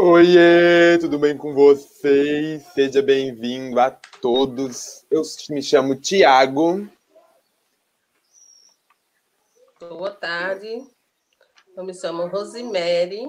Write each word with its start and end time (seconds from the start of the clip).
Oiê, 0.00 0.96
tudo 1.00 1.18
bem 1.18 1.36
com 1.36 1.52
vocês? 1.52 2.62
Seja 2.72 3.02
bem-vindo 3.02 3.80
a 3.80 3.90
todos. 3.90 5.04
Eu 5.10 5.22
me 5.50 5.60
chamo 5.60 5.96
Tiago. 5.96 6.88
Boa 9.80 10.12
tarde. 10.12 10.86
Eu 11.76 11.82
me 11.82 11.92
chamo 11.92 12.28
Rosemary. 12.28 13.28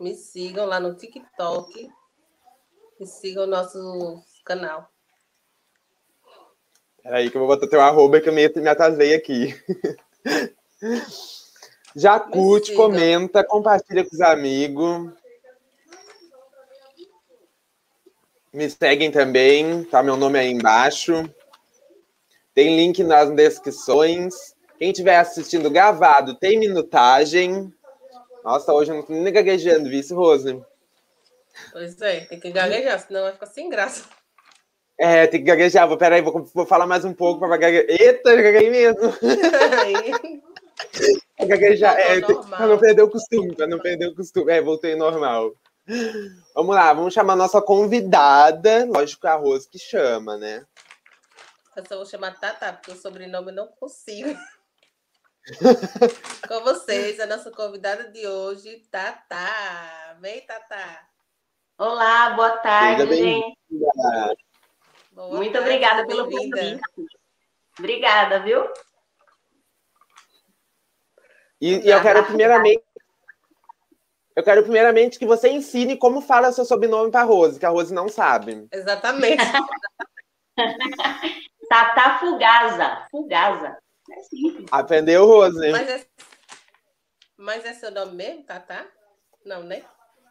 Me 0.00 0.14
sigam 0.14 0.64
lá 0.64 0.80
no 0.80 0.94
TikTok. 0.94 1.90
E 2.98 3.06
sigam 3.06 3.44
o 3.44 3.46
nosso 3.46 4.18
canal. 4.46 4.88
Peraí 7.02 7.30
que 7.30 7.36
eu 7.36 7.46
vou 7.46 7.54
botar 7.54 7.68
teu 7.68 7.82
arroba 7.82 8.18
que 8.18 8.30
eu 8.30 8.32
me, 8.32 8.48
me 8.48 8.68
atrasei 8.68 9.14
aqui. 9.14 9.54
Já 11.94 12.18
curte, 12.18 12.72
comenta, 12.72 13.44
compartilha 13.44 14.08
com 14.08 14.14
os 14.14 14.22
amigos. 14.22 15.12
Me 18.58 18.68
seguem 18.68 19.12
também, 19.12 19.84
tá 19.84 20.02
meu 20.02 20.16
nome 20.16 20.36
aí 20.36 20.50
embaixo. 20.50 21.32
Tem 22.52 22.74
link 22.74 23.04
nas 23.04 23.30
descrições. 23.30 24.34
Quem 24.76 24.90
estiver 24.90 25.16
assistindo 25.16 25.70
gravado, 25.70 26.34
tem 26.34 26.58
minutagem. 26.58 27.72
Nossa, 28.42 28.72
hoje 28.72 28.90
eu 28.90 28.96
não 28.96 29.04
tô 29.04 29.12
nem 29.12 29.32
gaguejando, 29.32 29.88
isso, 29.92 30.16
Rose? 30.16 30.60
Pois 31.70 32.02
é, 32.02 32.22
tem 32.22 32.40
que 32.40 32.50
gaguejar, 32.50 32.98
senão 32.98 33.22
vai 33.22 33.32
ficar 33.32 33.46
sem 33.46 33.70
graça. 33.70 34.06
É, 34.98 35.28
tem 35.28 35.38
que 35.38 35.46
gaguejar. 35.46 35.86
Vou, 35.86 35.96
peraí, 35.96 36.20
vou, 36.20 36.44
vou 36.52 36.66
falar 36.66 36.88
mais 36.88 37.04
um 37.04 37.14
pouco 37.14 37.38
para 37.38 37.56
gaguejar. 37.58 37.86
Eita, 37.88 38.30
eu 38.30 38.42
gaguei 38.42 38.70
mesmo. 38.70 39.14
gaguejar, 41.46 41.96
é, 41.96 42.20
para 42.22 42.66
não 42.66 42.76
perder 42.76 43.02
o 43.02 43.08
costume, 43.08 43.54
para 43.54 43.68
não 43.68 43.78
perder 43.78 44.08
o 44.08 44.16
costume. 44.16 44.50
É, 44.50 44.60
voltei 44.60 44.96
normal. 44.96 45.54
Vamos 46.54 46.74
lá, 46.74 46.92
vamos 46.92 47.14
chamar 47.14 47.32
a 47.32 47.36
nossa 47.36 47.62
convidada. 47.62 48.84
Lógico, 48.84 49.26
a 49.26 49.34
Rose 49.34 49.68
que 49.68 49.78
chama, 49.78 50.36
né? 50.36 50.66
Eu 51.74 51.86
só 51.86 51.96
vou 51.96 52.04
chamar 52.04 52.38
Tata, 52.38 52.72
porque 52.74 52.90
o 52.90 52.96
sobrenome 52.96 53.48
eu 53.50 53.54
não 53.54 53.68
consigo. 53.68 54.36
Com 56.46 56.60
vocês, 56.60 57.18
a 57.20 57.26
nossa 57.26 57.50
convidada 57.50 58.10
de 58.10 58.26
hoje, 58.26 58.86
Tata. 58.90 60.16
Vem, 60.20 60.42
Tata. 60.42 61.08
Olá, 61.78 62.30
boa 62.30 62.58
tarde, 62.58 63.14
gente. 63.14 63.56
Boa 65.12 65.36
Muito 65.36 65.52
tarde, 65.52 65.68
obrigada 65.68 66.06
pelo 66.06 66.24
convite. 66.24 66.80
Obrigada, 67.78 68.40
viu? 68.40 68.68
E, 71.60 71.76
e 71.86 71.90
eu 71.90 72.02
quero 72.02 72.24
primeiramente 72.24 72.82
eu 74.38 74.44
quero 74.44 74.62
primeiramente 74.62 75.18
que 75.18 75.26
você 75.26 75.48
ensine 75.48 75.96
como 75.96 76.20
fala 76.20 76.52
seu 76.52 76.64
sobrenome 76.64 77.10
para 77.10 77.22
a 77.22 77.24
Rose, 77.24 77.58
que 77.58 77.66
a 77.66 77.70
Rose 77.70 77.92
não 77.92 78.08
sabe. 78.08 78.68
Exatamente. 78.70 79.42
Tata 81.68 82.20
Fugaza. 82.20 83.04
Fugaza. 83.10 83.76
É 84.08 84.20
simples. 84.22 84.68
Aprendeu, 84.70 85.26
Rose? 85.26 85.72
Mas 85.72 85.88
é, 85.90 86.06
mas 87.36 87.64
é 87.64 87.74
seu 87.74 87.90
nome 87.90 88.14
mesmo, 88.14 88.44
Tata? 88.44 88.86
Não, 89.44 89.64
né? 89.64 89.82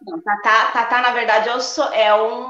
Não, 0.01 0.21
Tata, 0.21 0.71
Tata 0.71 1.01
na 1.01 1.11
verdade, 1.11 1.49
eu 1.49 1.59
sou, 1.59 1.91
é 1.91 2.15
um, 2.15 2.49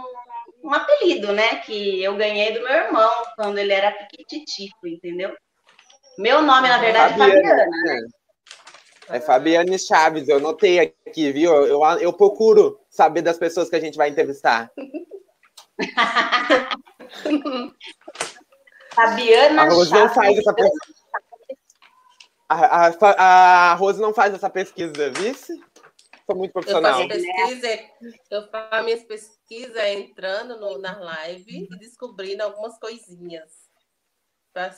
um 0.63 0.71
apelido, 0.71 1.33
né? 1.33 1.55
Que 1.61 2.03
eu 2.03 2.15
ganhei 2.15 2.53
do 2.53 2.61
meu 2.61 2.71
irmão 2.71 3.11
quando 3.35 3.57
ele 3.57 3.73
era 3.73 3.91
piquititico, 3.93 4.85
entendeu? 4.85 5.35
Meu 6.19 6.43
nome, 6.43 6.69
na 6.69 6.77
verdade, 6.77 7.15
é 7.15 7.17
Fabiana. 7.17 7.41
Fabiana 7.41 7.65
né? 7.65 8.07
É 9.09 9.21
Fabiane 9.21 9.79
Chaves, 9.79 10.27
eu 10.27 10.39
notei 10.39 10.79
aqui, 10.79 11.31
viu? 11.31 11.53
Eu, 11.65 11.81
eu 11.99 12.11
procuro 12.11 12.79
saber 12.89 13.21
das 13.21 13.37
pessoas 13.37 13.69
que 13.69 13.75
a 13.75 13.79
gente 13.79 13.97
vai 13.97 14.09
entrevistar. 14.09 14.71
Fabiana 18.93 19.61
a 19.61 19.69
Rose 19.69 19.89
Chaves. 19.89 20.07
Não 20.07 20.13
faz 20.13 20.37
essa 20.37 20.53
pesquisa. 20.53 20.97
A, 22.49 22.87
a, 22.87 23.71
a, 23.71 23.73
Rose 23.75 24.01
não 24.01 24.13
faz 24.13 24.33
essa 24.33 24.49
pesquisa, 24.49 25.09
vice? 25.11 25.53
Sou 26.25 26.35
muito 26.35 26.51
profissional. 26.51 27.01
Eu 27.01 27.07
faço, 27.07 27.21
pesquisa, 27.21 27.79
eu 28.31 28.49
faço 28.49 28.83
minhas 28.83 29.03
pesquisas 29.03 29.85
entrando 29.85 30.59
no, 30.59 30.77
na 30.77 30.97
live 30.97 31.69
e 31.71 31.77
descobrindo 31.77 32.43
algumas 32.43 32.77
coisinhas. 32.79 33.66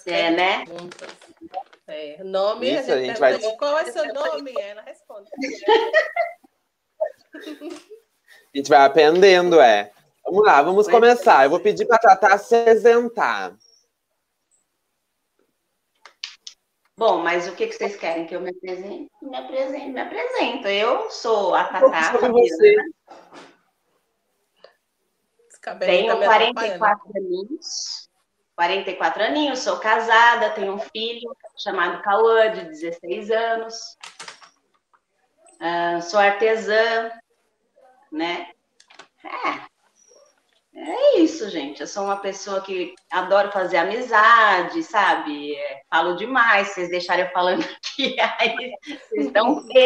É, 0.06 0.29
né? 0.31 0.66
É, 1.88 2.23
nome, 2.23 2.69
Isso, 2.69 2.91
a 2.91 2.97
gente, 2.97 3.23
a 3.23 3.31
gente 3.31 3.41
vai... 3.41 3.56
qual 3.57 3.79
é 3.79 3.91
seu 3.91 4.13
nome? 4.13 4.53
Ela 4.59 4.81
responde. 4.81 5.29
a 7.34 8.57
gente 8.57 8.69
vai 8.69 8.85
aprendendo, 8.85 9.59
é. 9.59 9.91
Vamos 10.25 10.45
lá, 10.45 10.62
vamos 10.62 10.88
começar. 10.88 11.45
Eu 11.45 11.50
vou 11.50 11.59
pedir 11.59 11.88
para 11.88 11.95
a 11.95 12.00
Tatá 12.00 12.38
se 12.38 12.56
apresentar. 12.56 13.56
Bom, 16.95 17.19
mas 17.19 17.47
o 17.47 17.56
que, 17.56 17.66
que 17.68 17.73
vocês 17.73 17.95
querem 17.95 18.28
que 18.28 18.35
eu 18.35 18.41
me 18.41 18.50
apresente? 18.50 19.09
Me 19.22 19.38
apresento, 19.38 19.88
me 19.88 20.01
apresento. 20.01 20.68
Eu 20.68 21.09
sou 21.09 21.56
a 21.56 21.63
Tatá. 21.63 22.12
Você. 22.18 22.75
Tenho 25.79 26.18
44 26.18 27.12
aninhos. 27.16 28.09
44 28.59 29.24
aninhos, 29.24 29.59
sou 29.59 29.80
casada, 29.80 30.50
tenho 30.50 30.74
um 30.74 30.80
filho 30.80 31.34
chamado 31.58 32.02
Cauã, 32.02 32.52
de 32.52 32.66
16 32.66 33.31
anos. 33.31 33.74
Uh, 35.62 36.02
sou 36.02 36.20
artesã, 36.20 37.09
né? 38.12 38.50
É, 39.24 39.62
é 40.75 41.19
isso, 41.19 41.50
gente. 41.50 41.80
Eu 41.80 41.88
sou 41.88 42.03
uma 42.03 42.18
pessoa 42.18 42.59
que 42.59 42.94
adoro 43.09 43.50
fazer 43.50 43.78
amizade, 43.78 44.84
sabe? 44.84 45.56
É, 45.56 45.81
falo 45.90 46.18
demais, 46.18 46.68
vocês 46.68 46.90
deixarem 46.90 47.24
eu 47.24 47.31
falando 47.31 47.64
aqui, 47.80 48.18
aí 48.19 48.74
vocês 48.84 49.28
estão 49.28 49.66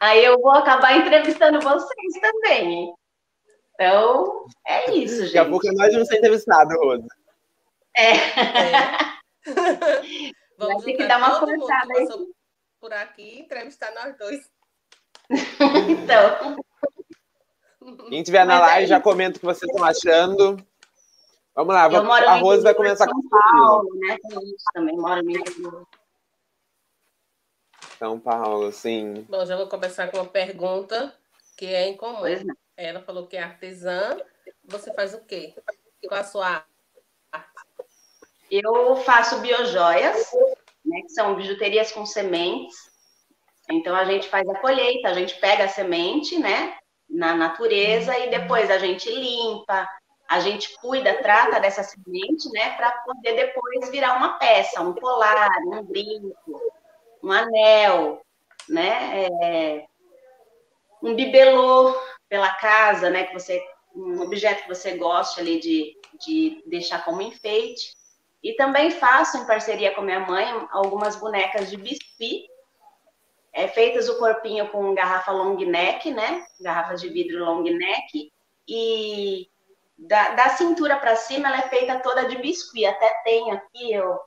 Aí 0.00 0.22
eu 0.22 0.38
vou 0.38 0.52
acabar 0.52 0.98
entrevistando 0.98 1.62
vocês 1.62 2.12
também? 2.20 2.94
Então, 3.80 4.44
é 4.66 4.90
isso, 4.90 5.24
gente. 5.24 5.32
Daqui 5.32 5.38
a 5.38 5.48
pouco 5.48 5.66
é 5.66 5.72
nós 5.72 5.90
vamos 5.90 6.06
ser 6.06 6.18
entrevistados, 6.18 6.76
Rosa. 6.76 7.08
É. 7.96 8.12
é. 8.12 9.10
Vamos 10.58 10.84
ter 10.84 10.92
que 10.92 11.06
dar 11.06 11.16
uma 11.16 11.40
forçada 11.40 11.94
aí. 11.96 12.06
Por 12.78 12.92
aqui 12.92 13.22
e 13.22 13.40
entrevistar 13.40 13.90
nós 13.94 14.14
dois. 14.18 14.50
então. 15.88 16.56
Quem 18.10 18.18
estiver 18.18 18.44
na 18.44 18.60
live, 18.60 18.84
é 18.84 18.86
já 18.86 19.00
comenta 19.00 19.38
o 19.38 19.40
que 19.40 19.46
vocês 19.46 19.70
estão 19.70 19.82
achando. 19.82 20.62
Vamos 21.54 21.74
lá, 21.74 21.88
vamos, 21.88 22.10
a 22.10 22.36
Rosa 22.36 22.62
vai 22.62 22.74
começar 22.74 23.06
com 23.06 23.22
São 23.22 23.30
Paulo, 23.30 23.88
né? 23.96 24.18
Também 24.74 24.96
moro 24.96 25.22
em 25.30 25.42
São 27.98 28.20
Paulo, 28.20 28.70
sim. 28.72 29.26
Bom, 29.28 29.46
já 29.46 29.56
vou 29.56 29.68
começar 29.68 30.10
com 30.10 30.18
uma 30.18 30.26
pergunta 30.26 31.14
que 31.56 31.64
é 31.64 31.88
em 31.88 31.96
comum. 31.96 32.18
Pois 32.18 32.44
não. 32.44 32.54
Ela 32.80 33.02
falou 33.02 33.26
que 33.26 33.36
é 33.36 33.42
artesã. 33.42 34.18
Você 34.64 34.92
faz 34.94 35.12
o 35.12 35.20
quê? 35.26 35.54
Qual 36.08 36.18
a 36.18 36.24
sua 36.24 36.46
arte? 36.46 36.70
Eu 38.50 38.96
faço 38.96 39.38
biojoias, 39.40 40.32
né, 40.84 41.02
que 41.02 41.10
são 41.10 41.36
bijuterias 41.36 41.92
com 41.92 42.06
sementes. 42.06 42.90
Então 43.70 43.94
a 43.94 44.06
gente 44.06 44.28
faz 44.28 44.48
a 44.48 44.58
colheita, 44.58 45.08
a 45.08 45.14
gente 45.14 45.38
pega 45.38 45.64
a 45.64 45.68
semente, 45.68 46.38
né, 46.38 46.78
na 47.08 47.34
natureza 47.34 48.18
e 48.18 48.30
depois 48.30 48.70
a 48.70 48.78
gente 48.78 49.10
limpa, 49.10 49.86
a 50.26 50.40
gente 50.40 50.74
cuida, 50.78 51.22
trata 51.22 51.60
dessa 51.60 51.82
semente, 51.82 52.50
né, 52.50 52.76
para 52.76 52.90
poder 53.04 53.34
depois 53.36 53.90
virar 53.90 54.16
uma 54.16 54.38
peça, 54.38 54.80
um 54.80 54.94
colar, 54.94 55.50
um 55.66 55.82
brinco, 55.82 56.72
um 57.22 57.30
anel, 57.30 58.22
né, 58.68 59.26
é, 59.42 59.86
um 61.02 61.14
bibelô 61.14 61.94
pela 62.30 62.50
casa, 62.54 63.10
né? 63.10 63.24
Que 63.24 63.34
você 63.34 63.62
um 63.94 64.22
objeto 64.22 64.62
que 64.62 64.68
você 64.68 64.96
gosta 64.96 65.40
ali 65.40 65.58
de, 65.58 65.98
de 66.24 66.62
deixar 66.66 67.04
como 67.04 67.20
enfeite. 67.20 67.94
E 68.42 68.54
também 68.54 68.90
faço, 68.90 69.36
em 69.36 69.46
parceria 69.46 69.94
com 69.94 70.00
minha 70.00 70.20
mãe, 70.20 70.46
algumas 70.70 71.16
bonecas 71.16 71.68
de 71.68 71.76
biscuit, 71.76 72.48
é, 73.52 73.68
feitas 73.68 74.08
o 74.08 74.18
corpinho 74.18 74.68
com 74.68 74.94
garrafa 74.94 75.32
long 75.32 75.56
neck, 75.56 76.10
né? 76.10 76.46
Garrafas 76.60 77.00
de 77.00 77.08
vidro 77.08 77.44
long 77.44 77.62
neck. 77.62 78.32
E 78.66 79.48
da, 79.98 80.30
da 80.30 80.48
cintura 80.50 80.96
para 80.96 81.16
cima, 81.16 81.48
ela 81.48 81.58
é 81.58 81.68
feita 81.68 81.98
toda 81.98 82.28
de 82.28 82.38
biscuit. 82.38 82.86
Até 82.86 83.12
tem 83.24 83.50
aqui, 83.50 83.98
ó, 83.98 84.18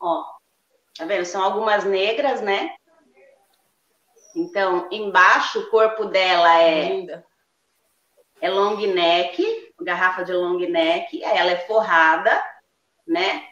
ó, 0.00 0.24
tá 0.96 1.06
vendo? 1.06 1.24
São 1.24 1.42
algumas 1.42 1.84
negras, 1.84 2.42
né? 2.42 2.74
Então, 4.38 4.88
embaixo, 4.92 5.58
o 5.58 5.70
corpo 5.70 6.04
dela 6.04 6.62
é, 6.62 7.24
é 8.40 8.48
long 8.48 8.76
neck, 8.76 9.72
garrafa 9.80 10.24
de 10.24 10.32
long 10.32 10.58
neck, 10.58 11.22
ela 11.24 11.50
é 11.50 11.66
forrada, 11.66 12.40
né? 13.04 13.48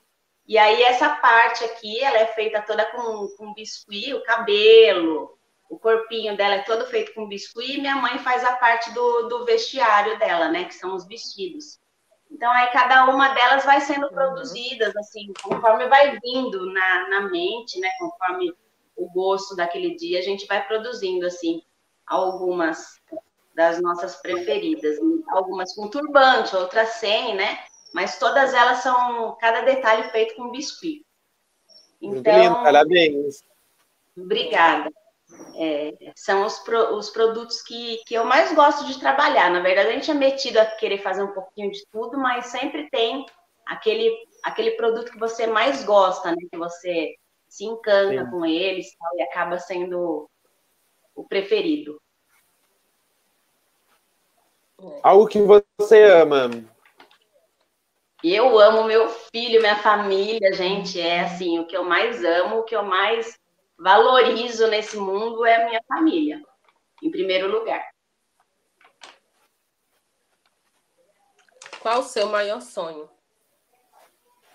E 0.47 0.57
aí, 0.57 0.81
essa 0.85 1.09
parte 1.17 1.65
aqui, 1.65 2.01
ela 2.05 2.19
é 2.19 2.27
feita 2.29 2.63
toda 2.63 2.85
com, 2.93 3.27
com 3.37 3.53
biscuit, 3.53 4.15
o 4.15 4.23
cabelo, 4.23 5.37
o 5.69 5.77
corpinho 5.77 6.37
dela 6.37 6.55
é 6.55 6.63
todo 6.63 6.87
feito 6.87 7.13
com 7.15 7.27
biscuit 7.27 7.79
e 7.79 7.81
minha 7.81 7.97
mãe 7.97 8.21
faz 8.21 8.45
a 8.45 8.55
parte 8.55 8.93
do, 8.93 9.23
do 9.29 9.45
vestiário 9.45 10.17
dela, 10.21 10.49
né? 10.49 10.67
Que 10.67 10.75
são 10.75 10.95
os 10.95 11.05
vestidos. 11.05 11.81
Então, 12.31 12.51
aí 12.53 12.69
cada 12.69 13.07
uma 13.07 13.31
delas 13.31 13.65
vai 13.65 13.81
sendo 13.81 14.07
uhum. 14.07 14.13
produzidas, 14.13 14.95
assim, 14.95 15.33
conforme 15.43 15.89
vai 15.89 16.17
vindo 16.21 16.73
na, 16.73 17.09
na 17.09 17.21
mente, 17.23 17.81
né? 17.81 17.91
Conforme 17.99 18.55
o 18.97 19.11
gosto 19.11 19.55
daquele 19.55 19.95
dia, 19.95 20.19
a 20.19 20.23
gente 20.23 20.47
vai 20.47 20.67
produzindo, 20.67 21.27
assim, 21.27 21.63
algumas 22.07 23.01
das 23.55 23.81
nossas 23.81 24.17
preferidas. 24.17 24.99
Algumas 25.29 25.75
com 25.75 25.89
turbante, 25.89 26.55
outras 26.55 26.91
sem, 26.91 27.35
né? 27.35 27.59
Mas 27.93 28.19
todas 28.19 28.53
elas 28.53 28.79
são, 28.79 29.37
cada 29.41 29.63
detalhe 29.63 30.11
feito 30.11 30.35
com 30.37 30.51
biscuit. 30.51 31.05
Então, 32.01 32.39
lindo, 32.39 32.55
parabéns. 32.57 33.43
Obrigada. 34.17 34.91
É, 35.57 36.13
são 36.15 36.45
os, 36.45 36.59
pro, 36.61 36.95
os 36.95 37.11
produtos 37.11 37.63
que, 37.63 38.03
que 38.07 38.15
eu 38.15 38.25
mais 38.25 38.55
gosto 38.55 38.87
de 38.87 39.01
trabalhar. 39.01 39.51
Na 39.51 39.61
verdade, 39.61 39.89
a 39.89 39.93
gente 39.93 40.11
é 40.11 40.15
metido 40.15 40.59
a 40.59 40.67
querer 40.67 40.99
fazer 40.99 41.23
um 41.23 41.33
pouquinho 41.33 41.71
de 41.73 41.85
tudo, 41.91 42.19
mas 42.19 42.47
sempre 42.47 42.89
tem 42.91 43.25
aquele, 43.65 44.15
aquele 44.45 44.73
produto 44.73 45.11
que 45.11 45.19
você 45.19 45.47
mais 45.47 45.83
gosta, 45.85 46.31
né? 46.31 46.37
Que 46.51 46.59
você 46.59 47.17
se 47.57 47.65
encanta 47.65 48.23
Sim. 48.23 48.31
com 48.31 48.45
eles 48.45 48.95
e 49.15 49.23
acaba 49.23 49.59
sendo 49.59 50.29
o 51.15 51.25
preferido. 51.25 51.99
Algo 55.03 55.27
que 55.27 55.41
você 55.41 56.03
ama. 56.03 56.51
Eu 58.23 58.59
amo 58.59 58.85
meu 58.85 59.09
filho, 59.09 59.61
minha 59.61 59.77
família, 59.77 60.53
gente. 60.53 61.01
É 61.01 61.21
assim, 61.21 61.59
o 61.59 61.67
que 61.67 61.75
eu 61.75 61.83
mais 61.83 62.23
amo, 62.23 62.59
o 62.59 62.63
que 62.65 62.77
eu 62.77 62.83
mais 62.83 63.39
valorizo 63.79 64.67
nesse 64.67 64.99
mundo 64.99 65.47
é 65.47 65.57
a 65.57 65.67
minha 65.67 65.83
família, 65.89 66.43
em 67.03 67.11
primeiro 67.11 67.51
lugar. 67.51 67.91
Qual 71.81 72.01
o 72.01 72.03
seu 72.03 72.27
maior 72.27 72.61
sonho? 72.61 73.09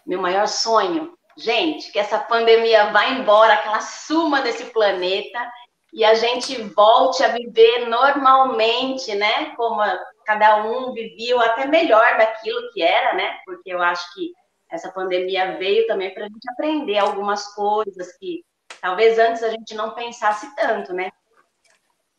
Meu 0.06 0.21
maior 0.21 0.47
sonho, 0.47 1.18
gente, 1.38 1.92
que 1.92 2.00
essa 2.00 2.19
pandemia 2.19 2.92
vá 2.92 3.07
embora, 3.07 3.57
que 3.57 3.68
ela 3.68 3.81
suma 3.81 4.42
desse 4.42 4.66
planeta 4.66 5.51
e 5.94 6.06
a 6.06 6.13
gente 6.13 6.62
volte 6.62 7.24
a 7.24 7.30
viver 7.30 7.88
normalmente, 7.88 9.13
né? 9.16 9.54
Como 9.56 9.81
cada 10.25 10.63
um 10.63 10.94
vivia, 10.94 11.39
até 11.42 11.66
melhor 11.66 12.18
daquilo 12.18 12.72
que 12.72 12.81
era, 12.81 13.13
né? 13.13 13.39
Porque 13.45 13.74
eu 13.74 13.81
acho 13.81 14.13
que 14.13 14.31
essa 14.69 14.92
pandemia 14.92 15.57
veio 15.57 15.86
também 15.88 16.13
para 16.13 16.25
a 16.25 16.28
gente 16.28 16.50
aprender 16.50 16.98
algumas 16.98 17.54
coisas 17.54 18.18
que 18.18 18.44
Talvez 18.81 19.19
antes 19.19 19.44
a 19.44 19.50
gente 19.50 19.75
não 19.75 19.94
pensasse 19.94 20.54
tanto, 20.56 20.92
né? 20.92 21.12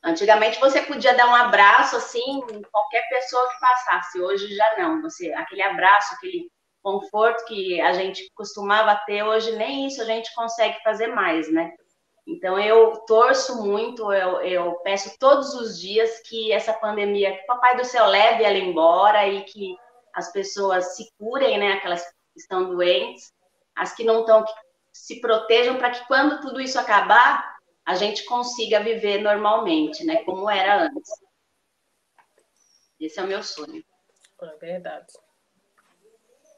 Antigamente 0.03 0.61
você 0.61 0.83
podia 0.83 1.15
dar 1.15 1.29
um 1.29 1.35
abraço 1.35 1.97
assim 1.97 2.41
em 2.53 2.63
qualquer 2.63 3.09
pessoa 3.09 3.49
que 3.49 3.61
passasse, 3.61 4.21
hoje 4.21 4.55
já 4.55 4.77
não. 4.79 5.03
Você 5.03 5.33
aquele 5.33 5.63
abraço, 5.63 6.15
aquele 6.15 6.51
conforto 6.83 7.45
que 7.47 7.81
a 7.81 7.93
gente 7.93 8.29
costumava 8.35 9.01
ter, 9.07 9.23
hoje 9.23 9.53
nem 9.57 9.87
isso 9.87 10.03
a 10.03 10.05
gente 10.05 10.35
consegue 10.35 10.83
fazer 10.83 11.09
mais, 11.09 11.51
né? 11.53 11.73
Então 12.27 12.59
eu 12.59 12.97
torço 13.07 13.65
muito, 13.65 14.13
eu, 14.13 14.41
eu 14.43 14.75
peço 14.77 15.17
todos 15.19 15.55
os 15.55 15.81
dias 15.81 16.21
que 16.29 16.53
essa 16.53 16.73
pandemia, 16.73 17.37
que 17.37 17.43
o 17.43 17.47
Papai 17.47 17.77
do 17.77 17.85
Céu 17.85 18.07
leve 18.07 18.45
ela 18.45 18.59
embora 18.59 19.27
e 19.27 19.43
que 19.45 19.77
as 20.15 20.31
pessoas 20.31 20.97
se 20.97 21.11
curem, 21.19 21.59
né? 21.59 21.73
Aquelas 21.73 22.05
que 22.05 22.15
estão 22.37 22.69
doentes, 22.69 23.33
as 23.75 23.95
que 23.95 24.05
não 24.05 24.21
estão, 24.21 24.45
que 24.45 24.53
se 24.93 25.21
protejam 25.21 25.79
para 25.79 25.91
que 25.91 26.07
quando 26.07 26.41
tudo 26.41 26.61
isso 26.61 26.79
acabar, 26.79 27.57
a 27.85 27.95
gente 27.95 28.25
consiga 28.25 28.81
viver 28.81 29.21
normalmente, 29.21 30.05
né? 30.05 30.23
Como 30.25 30.49
era 30.49 30.85
antes. 30.85 31.11
Esse 33.01 33.19
é 33.19 33.23
o 33.25 33.27
meu 33.27 33.43
sonho. 33.43 33.83
É 34.41 34.57
verdade. 34.59 35.13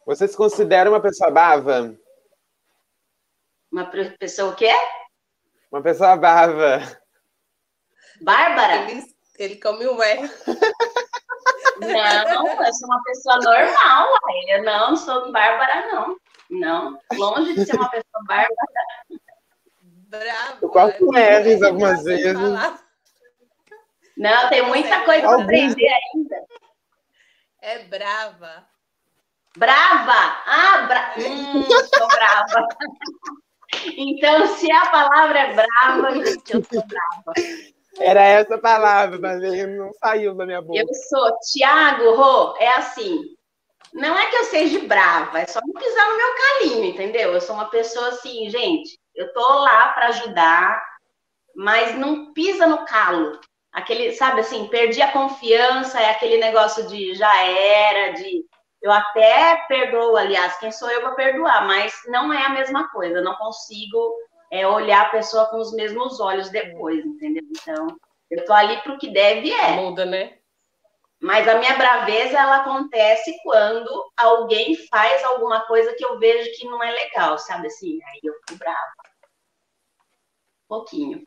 Você 0.06 0.28
se 0.28 0.36
considera 0.36 0.90
uma 0.90 1.00
pessoa 1.00 1.30
brava? 1.30 1.96
Uma 3.72 3.86
pessoa 3.86 4.52
o 4.52 4.56
quê? 4.56 4.72
Uma 5.72 5.82
pessoa 5.82 6.16
brava. 6.16 6.80
Bárbara? 8.20 8.90
Ele, 8.90 9.02
ele 9.38 9.56
come 9.56 9.86
o 9.86 10.02
R. 10.02 10.30
Não, 11.80 12.64
eu 12.64 12.72
sou 12.74 12.88
uma 12.88 13.02
pessoa 13.02 13.36
normal. 13.36 14.08
Eu 14.48 14.62
não 14.62 14.96
sou 14.96 15.32
Bárbara, 15.32 15.86
não. 15.92 16.16
Não, 16.50 17.00
longe 17.14 17.54
de 17.54 17.64
ser 17.66 17.74
uma 17.74 17.88
pessoa 17.88 18.22
bárbara. 18.26 18.54
Bravo. 20.08 20.58
Eu 20.62 20.68
quase 20.68 20.98
com 20.98 21.16
Elis 21.16 21.62
algumas 21.62 22.04
vezes. 22.04 22.34
Não, 24.16 24.48
tem 24.48 24.62
muita 24.62 25.04
coisa 25.04 25.22
para 25.22 25.42
aprender 25.42 25.88
ainda. 25.88 26.36
É 27.60 27.78
brava. 27.84 28.73
Brava! 29.56 30.12
Ah, 30.46 30.86
bra... 30.88 31.14
hum, 31.18 31.62
sou 31.62 32.08
brava. 32.08 32.68
Então, 33.96 34.46
se 34.56 34.70
a 34.70 34.86
palavra 34.86 35.38
é 35.38 35.54
brava, 35.54 36.14
gente, 36.14 36.54
eu 36.54 36.64
sou 36.64 36.82
brava. 36.86 37.32
Era 38.00 38.22
essa 38.22 38.58
palavra, 38.58 39.18
mas 39.18 39.40
não 39.68 39.92
saiu 39.94 40.34
da 40.34 40.44
minha 40.44 40.60
boca. 40.60 40.78
Eu 40.78 40.86
sou 41.08 41.38
Tiago 41.52 42.14
Rô, 42.14 42.56
é 42.58 42.68
assim. 42.74 43.20
Não 43.92 44.18
é 44.18 44.26
que 44.26 44.36
eu 44.36 44.44
seja 44.44 44.80
brava, 44.80 45.38
é 45.38 45.46
só 45.46 45.60
não 45.64 45.72
pisar 45.80 46.08
no 46.08 46.16
meu 46.16 46.34
calinho, 46.34 46.84
entendeu? 46.86 47.32
Eu 47.32 47.40
sou 47.40 47.54
uma 47.54 47.66
pessoa 47.66 48.08
assim, 48.08 48.50
gente, 48.50 48.98
eu 49.14 49.32
tô 49.32 49.40
lá 49.40 49.88
para 49.90 50.08
ajudar, 50.08 50.84
mas 51.54 51.96
não 51.96 52.32
pisa 52.32 52.66
no 52.66 52.84
calo. 52.84 53.38
Aquele, 53.72 54.12
sabe 54.12 54.40
assim, 54.40 54.66
perdi 54.66 55.00
a 55.00 55.12
confiança, 55.12 56.00
é 56.00 56.10
aquele 56.10 56.38
negócio 56.38 56.88
de 56.88 57.14
já 57.14 57.44
era, 57.46 58.14
de 58.14 58.44
eu 58.84 58.92
até 58.92 59.64
perdoo, 59.66 60.14
aliás, 60.14 60.58
quem 60.58 60.70
sou 60.70 60.90
eu 60.90 61.00
para 61.00 61.14
perdoar, 61.14 61.66
mas 61.66 61.94
não 62.06 62.30
é 62.30 62.44
a 62.44 62.50
mesma 62.50 62.86
coisa, 62.90 63.16
eu 63.16 63.24
não 63.24 63.34
consigo 63.36 64.14
é, 64.50 64.68
olhar 64.68 65.06
a 65.06 65.08
pessoa 65.08 65.46
com 65.46 65.56
os 65.56 65.72
mesmos 65.72 66.20
olhos 66.20 66.50
depois, 66.50 67.02
entendeu? 67.02 67.42
Então, 67.48 67.86
eu 68.30 68.44
tô 68.44 68.52
ali 68.52 68.76
pro 68.82 68.98
que 68.98 69.10
deve 69.10 69.50
é. 69.50 69.72
Muda, 69.72 70.04
né? 70.04 70.36
Mas 71.18 71.48
a 71.48 71.56
minha 71.58 71.74
braveza 71.78 72.38
ela 72.38 72.56
acontece 72.56 73.34
quando 73.42 74.12
alguém 74.18 74.76
faz 74.88 75.24
alguma 75.24 75.66
coisa 75.66 75.94
que 75.94 76.04
eu 76.04 76.18
vejo 76.18 76.50
que 76.54 76.66
não 76.66 76.84
é 76.84 76.90
legal, 76.90 77.38
sabe 77.38 77.68
assim? 77.68 77.98
Aí 78.04 78.20
eu 78.22 78.34
fico 78.34 78.58
brava. 78.58 78.92
Um 80.64 80.68
pouquinho. 80.68 81.24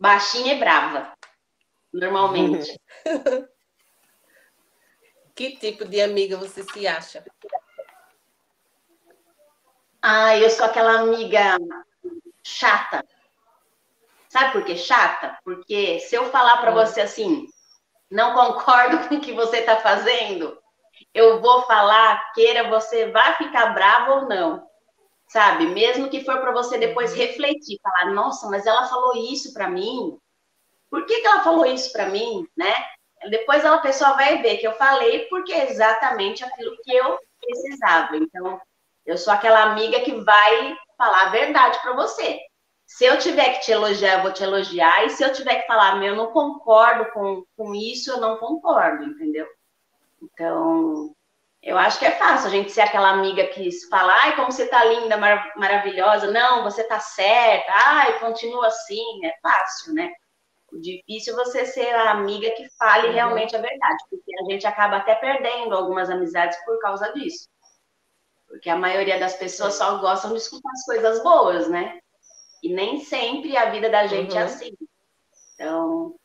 Baixinha 0.00 0.54
e 0.54 0.58
brava. 0.58 1.12
Normalmente. 1.92 2.80
que 5.34 5.56
tipo 5.56 5.84
de 5.84 6.00
amiga 6.00 6.36
você 6.36 6.62
se 6.62 6.86
acha? 6.86 7.24
Ah, 10.00 10.36
eu 10.36 10.50
sou 10.50 10.66
aquela 10.66 11.00
amiga 11.00 11.56
chata. 12.42 13.04
Sabe 14.28 14.52
por 14.52 14.64
que 14.64 14.76
chata? 14.76 15.38
Porque 15.44 16.00
se 16.00 16.14
eu 16.14 16.30
falar 16.30 16.58
para 16.58 16.72
hum. 16.72 16.74
você 16.74 17.00
assim, 17.00 17.46
não 18.10 18.34
concordo 18.34 18.98
com 19.08 19.16
o 19.16 19.20
que 19.20 19.32
você 19.32 19.58
está 19.58 19.76
fazendo, 19.78 20.58
eu 21.12 21.40
vou 21.40 21.62
falar, 21.62 22.32
queira 22.32 22.68
você 22.68 23.10
vá 23.10 23.34
ficar 23.34 23.74
bravo 23.74 24.12
ou 24.12 24.28
não, 24.28 24.68
sabe? 25.28 25.66
Mesmo 25.66 26.10
que 26.10 26.24
for 26.24 26.40
para 26.40 26.52
você 26.52 26.78
depois 26.78 27.12
uhum. 27.12 27.18
refletir, 27.18 27.80
falar, 27.82 28.12
nossa, 28.12 28.48
mas 28.48 28.66
ela 28.66 28.86
falou 28.86 29.16
isso 29.16 29.52
para 29.52 29.68
mim, 29.68 30.18
por 30.90 31.06
que, 31.06 31.20
que 31.20 31.26
ela 31.26 31.42
falou 31.42 31.66
isso 31.66 31.92
para 31.92 32.08
mim, 32.08 32.46
né? 32.56 32.72
Depois 33.30 33.64
a 33.64 33.78
pessoa 33.78 34.14
vai 34.14 34.42
ver 34.42 34.58
que 34.58 34.66
eu 34.66 34.72
falei 34.72 35.26
porque 35.28 35.52
é 35.52 35.70
exatamente 35.70 36.44
aquilo 36.44 36.76
que 36.82 36.94
eu 36.94 37.18
precisava. 37.40 38.16
Então, 38.16 38.60
eu 39.04 39.16
sou 39.16 39.32
aquela 39.32 39.62
amiga 39.62 40.00
que 40.00 40.12
vai 40.22 40.76
falar 40.96 41.26
a 41.26 41.30
verdade 41.30 41.78
para 41.80 41.94
você. 41.94 42.40
Se 42.86 43.04
eu 43.04 43.18
tiver 43.18 43.54
que 43.54 43.64
te 43.64 43.72
elogiar, 43.72 44.18
eu 44.18 44.22
vou 44.22 44.32
te 44.32 44.42
elogiar. 44.42 45.04
E 45.04 45.10
se 45.10 45.22
eu 45.22 45.32
tiver 45.32 45.62
que 45.62 45.66
falar, 45.66 45.96
meu, 45.96 46.10
eu 46.10 46.16
não 46.16 46.32
concordo 46.32 47.10
com, 47.12 47.44
com 47.56 47.74
isso, 47.74 48.10
eu 48.10 48.20
não 48.20 48.36
concordo, 48.38 49.04
entendeu? 49.04 49.46
Então, 50.22 51.14
eu 51.62 51.78
acho 51.78 51.98
que 51.98 52.04
é 52.04 52.10
fácil 52.12 52.48
a 52.48 52.50
gente 52.50 52.70
ser 52.70 52.82
aquela 52.82 53.10
amiga 53.10 53.46
que 53.48 53.70
fala, 53.88 54.12
ai, 54.22 54.36
como 54.36 54.52
você 54.52 54.66
tá 54.66 54.84
linda, 54.84 55.16
mar 55.16 55.52
maravilhosa. 55.56 56.30
Não, 56.30 56.62
você 56.62 56.84
tá 56.84 57.00
certa. 57.00 57.72
Ai, 57.72 58.18
continua 58.20 58.66
assim. 58.66 59.24
É 59.24 59.34
fácil, 59.42 59.94
né? 59.94 60.12
O 60.74 60.80
difícil 60.80 61.34
é 61.34 61.36
você 61.36 61.64
ser 61.64 61.94
a 61.94 62.10
amiga 62.10 62.50
que 62.50 62.68
fale 62.76 63.06
uhum. 63.06 63.14
realmente 63.14 63.54
a 63.54 63.60
verdade, 63.60 64.04
porque 64.10 64.32
a 64.40 64.50
gente 64.50 64.66
acaba 64.66 64.96
até 64.96 65.14
perdendo 65.14 65.72
algumas 65.72 66.10
amizades 66.10 66.58
por 66.64 66.80
causa 66.80 67.12
disso. 67.12 67.48
Porque 68.48 68.68
a 68.68 68.76
maioria 68.76 69.20
das 69.20 69.36
pessoas 69.36 69.74
só 69.74 69.98
gostam 69.98 70.32
de 70.32 70.38
escutar 70.38 70.68
as 70.72 70.84
coisas 70.84 71.22
boas, 71.22 71.68
né? 71.68 72.00
E 72.60 72.74
nem 72.74 72.98
sempre 72.98 73.56
a 73.56 73.70
vida 73.70 73.88
da 73.88 74.08
gente 74.08 74.32
é 74.32 74.34
uhum. 74.34 74.40
é 74.40 74.44
assim. 74.44 74.76
Então, 75.54 76.16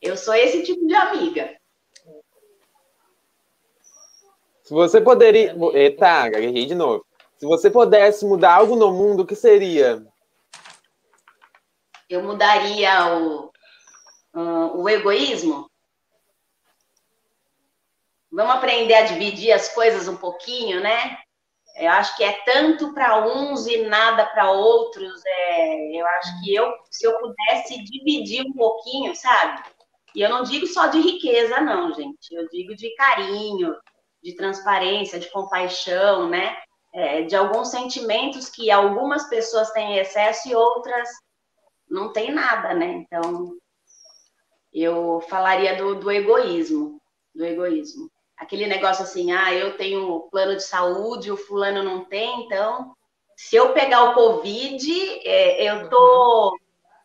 eu 0.00 0.16
sou 0.16 0.34
esse 0.34 0.62
tipo 0.62 0.86
de 0.86 0.94
amiga. 0.94 1.56
Se 4.62 4.72
você 4.72 5.00
poderia. 5.00 5.56
Eita, 5.72 6.28
gaguejei 6.28 6.66
de 6.66 6.76
novo. 6.76 7.04
Se 7.36 7.44
você 7.44 7.68
pudesse 7.68 8.24
mudar 8.24 8.54
algo 8.54 8.76
no 8.76 8.92
mundo, 8.92 9.24
o 9.24 9.26
que 9.26 9.34
seria? 9.34 10.06
Eu 12.08 12.22
mudaria 12.22 13.16
o, 13.16 13.50
o 14.34 14.88
egoísmo? 14.88 15.70
Vamos 18.30 18.56
aprender 18.56 18.94
a 18.94 19.02
dividir 19.02 19.52
as 19.52 19.72
coisas 19.72 20.08
um 20.08 20.16
pouquinho, 20.16 20.80
né? 20.80 21.18
Eu 21.76 21.90
acho 21.90 22.16
que 22.16 22.24
é 22.24 22.32
tanto 22.44 22.92
para 22.92 23.26
uns 23.26 23.66
e 23.66 23.82
nada 23.86 24.26
para 24.26 24.50
outros. 24.50 25.22
É, 25.24 26.00
eu 26.00 26.06
acho 26.06 26.42
que 26.42 26.54
eu, 26.54 26.72
se 26.90 27.06
eu 27.06 27.18
pudesse 27.18 27.82
dividir 27.84 28.44
um 28.46 28.52
pouquinho, 28.52 29.14
sabe? 29.14 29.62
E 30.14 30.20
eu 30.20 30.30
não 30.30 30.44
digo 30.44 30.66
só 30.66 30.86
de 30.86 31.00
riqueza, 31.00 31.60
não, 31.60 31.92
gente. 31.92 32.32
Eu 32.32 32.48
digo 32.48 32.74
de 32.76 32.94
carinho, 32.94 33.74
de 34.22 34.34
transparência, 34.36 35.18
de 35.18 35.30
compaixão, 35.30 36.28
né? 36.28 36.56
É, 36.92 37.22
de 37.22 37.34
alguns 37.34 37.70
sentimentos 37.70 38.48
que 38.48 38.70
algumas 38.70 39.28
pessoas 39.28 39.70
têm 39.72 39.98
excesso 39.98 40.48
e 40.48 40.54
outras 40.54 41.08
não 41.88 42.12
têm 42.12 42.32
nada, 42.32 42.72
né? 42.72 42.86
Então, 42.86 43.56
eu 44.74 45.20
falaria 45.28 45.76
do, 45.76 45.94
do 45.94 46.10
egoísmo, 46.10 47.00
do 47.34 47.44
egoísmo 47.44 48.10
aquele 48.36 48.66
negócio 48.66 49.04
assim, 49.04 49.32
ah, 49.32 49.52
eu 49.52 49.76
tenho 49.76 50.28
plano 50.30 50.56
de 50.56 50.62
saúde, 50.62 51.30
o 51.30 51.36
fulano 51.36 51.82
não 51.82 52.04
tem, 52.04 52.44
então 52.44 52.94
se 53.36 53.56
eu 53.56 53.72
pegar 53.72 54.10
o 54.10 54.14
Covid, 54.14 55.20
é, 55.26 55.64
eu 55.64 55.88
tô 55.88 56.58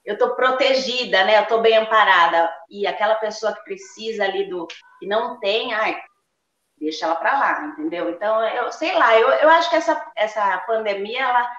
eu 0.05 0.17
tô 0.17 0.35
protegida, 0.35 1.23
né? 1.23 1.39
Eu 1.39 1.45
tô 1.45 1.59
bem 1.59 1.77
amparada. 1.77 2.51
E 2.67 2.87
aquela 2.87 3.15
pessoa 3.15 3.53
que 3.53 3.63
precisa 3.63 4.23
ali 4.23 4.49
do 4.49 4.65
que 4.65 5.05
não 5.05 5.39
tem, 5.39 5.73
ai, 5.73 6.01
deixa 6.79 7.05
ela 7.05 7.15
para 7.15 7.37
lá, 7.37 7.65
entendeu? 7.67 8.09
Então, 8.09 8.41
eu 8.47 8.71
sei 8.71 8.97
lá, 8.97 9.19
eu, 9.19 9.27
eu 9.29 9.49
acho 9.49 9.69
que 9.69 9.75
essa, 9.75 10.11
essa 10.15 10.57
pandemia 10.59 11.21
ela 11.21 11.51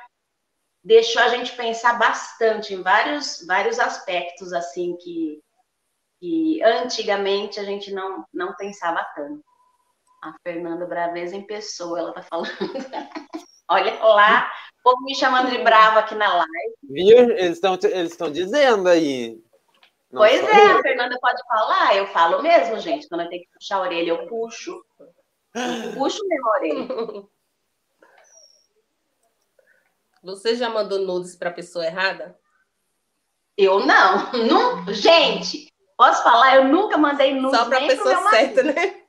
deixou 0.82 1.22
a 1.22 1.28
gente 1.28 1.52
pensar 1.54 1.98
bastante 1.98 2.74
em 2.74 2.82
vários 2.82 3.44
vários 3.46 3.78
aspectos 3.78 4.52
assim 4.52 4.96
que 4.96 5.40
que 6.20 6.62
antigamente 6.62 7.58
a 7.58 7.64
gente 7.64 7.92
não 7.92 8.24
não 8.32 8.54
pensava 8.54 9.02
tanto. 9.16 9.42
A 10.22 10.34
Fernanda 10.42 10.84
Braveza 10.86 11.34
em 11.34 11.46
pessoa, 11.46 11.98
ela 11.98 12.12
tá 12.12 12.22
falando. 12.22 12.50
Olha 13.68 14.02
lá, 14.02 14.52
o 14.80 14.82
povo 14.82 15.02
me 15.04 15.14
chamando 15.14 15.50
de 15.50 15.58
brava 15.62 16.00
aqui 16.00 16.14
na 16.14 16.28
live. 16.34 16.74
Viu? 16.82 17.18
Eles 17.30 17.52
estão 17.52 17.78
eles 17.82 18.18
dizendo 18.32 18.88
aí. 18.88 19.40
Não 20.10 20.20
pois 20.20 20.42
é, 20.42 20.66
eu. 20.66 20.78
a 20.78 20.82
Fernanda 20.82 21.16
pode 21.20 21.40
falar, 21.46 21.96
eu 21.96 22.06
falo 22.08 22.42
mesmo, 22.42 22.78
gente. 22.80 23.08
Quando 23.08 23.22
eu 23.22 23.28
tenho 23.28 23.42
que 23.42 23.50
puxar 23.52 23.76
a 23.76 23.82
orelha, 23.82 24.10
eu 24.10 24.26
puxo. 24.26 24.84
Eu 25.54 25.92
puxo 25.94 26.20
mesmo 26.26 26.48
a 26.48 26.52
orelha. 26.52 26.88
Você 30.22 30.54
já 30.54 30.68
mandou 30.68 30.98
nudes 30.98 31.34
para 31.34 31.50
pessoa 31.50 31.86
errada? 31.86 32.38
Eu 33.56 33.86
não. 33.86 34.32
não. 34.32 34.92
Gente, 34.92 35.69
posso 36.00 36.22
falar? 36.22 36.56
Eu 36.56 36.64
nunca 36.64 36.96
mandei 36.96 37.34
nudes 37.34 37.58
Só 37.58 37.66
para 37.66 37.76
a 37.76 37.86
pessoa 37.86 38.30
certa, 38.30 38.62
né? 38.62 39.02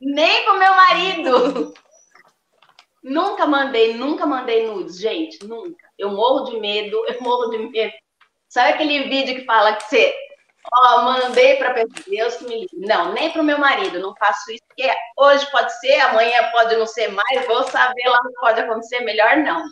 Nem 0.00 0.44
pro 0.44 0.56
meu 0.56 0.72
marido. 0.72 1.74
nunca 3.02 3.44
mandei, 3.44 3.94
nunca 3.94 4.24
mandei 4.24 4.68
nudes, 4.68 5.00
gente, 5.00 5.44
nunca. 5.44 5.90
Eu 5.98 6.10
morro 6.10 6.44
de 6.44 6.60
medo, 6.60 7.04
eu 7.08 7.20
morro 7.20 7.50
de 7.50 7.58
medo. 7.58 7.92
Sabe 8.48 8.74
aquele 8.74 9.08
vídeo 9.08 9.34
que 9.34 9.44
fala 9.44 9.74
que 9.74 9.82
você, 9.82 10.14
ó, 10.72 11.02
mandei 11.02 11.56
para 11.56 11.72
Deus 12.06 12.36
que 12.36 12.44
me 12.44 12.60
livre. 12.60 12.86
Não, 12.86 13.12
nem 13.12 13.32
pro 13.32 13.42
meu 13.42 13.58
marido, 13.58 13.98
não 13.98 14.14
faço 14.14 14.52
isso, 14.52 14.62
porque 14.68 14.88
hoje 15.16 15.50
pode 15.50 15.76
ser, 15.80 15.98
amanhã 16.02 16.52
pode 16.52 16.76
não 16.76 16.86
ser 16.86 17.08
mais, 17.08 17.46
vou 17.48 17.64
saber 17.64 18.08
lá, 18.08 18.20
não 18.22 18.32
pode 18.34 18.60
acontecer, 18.60 19.00
melhor 19.00 19.38
não. 19.38 19.64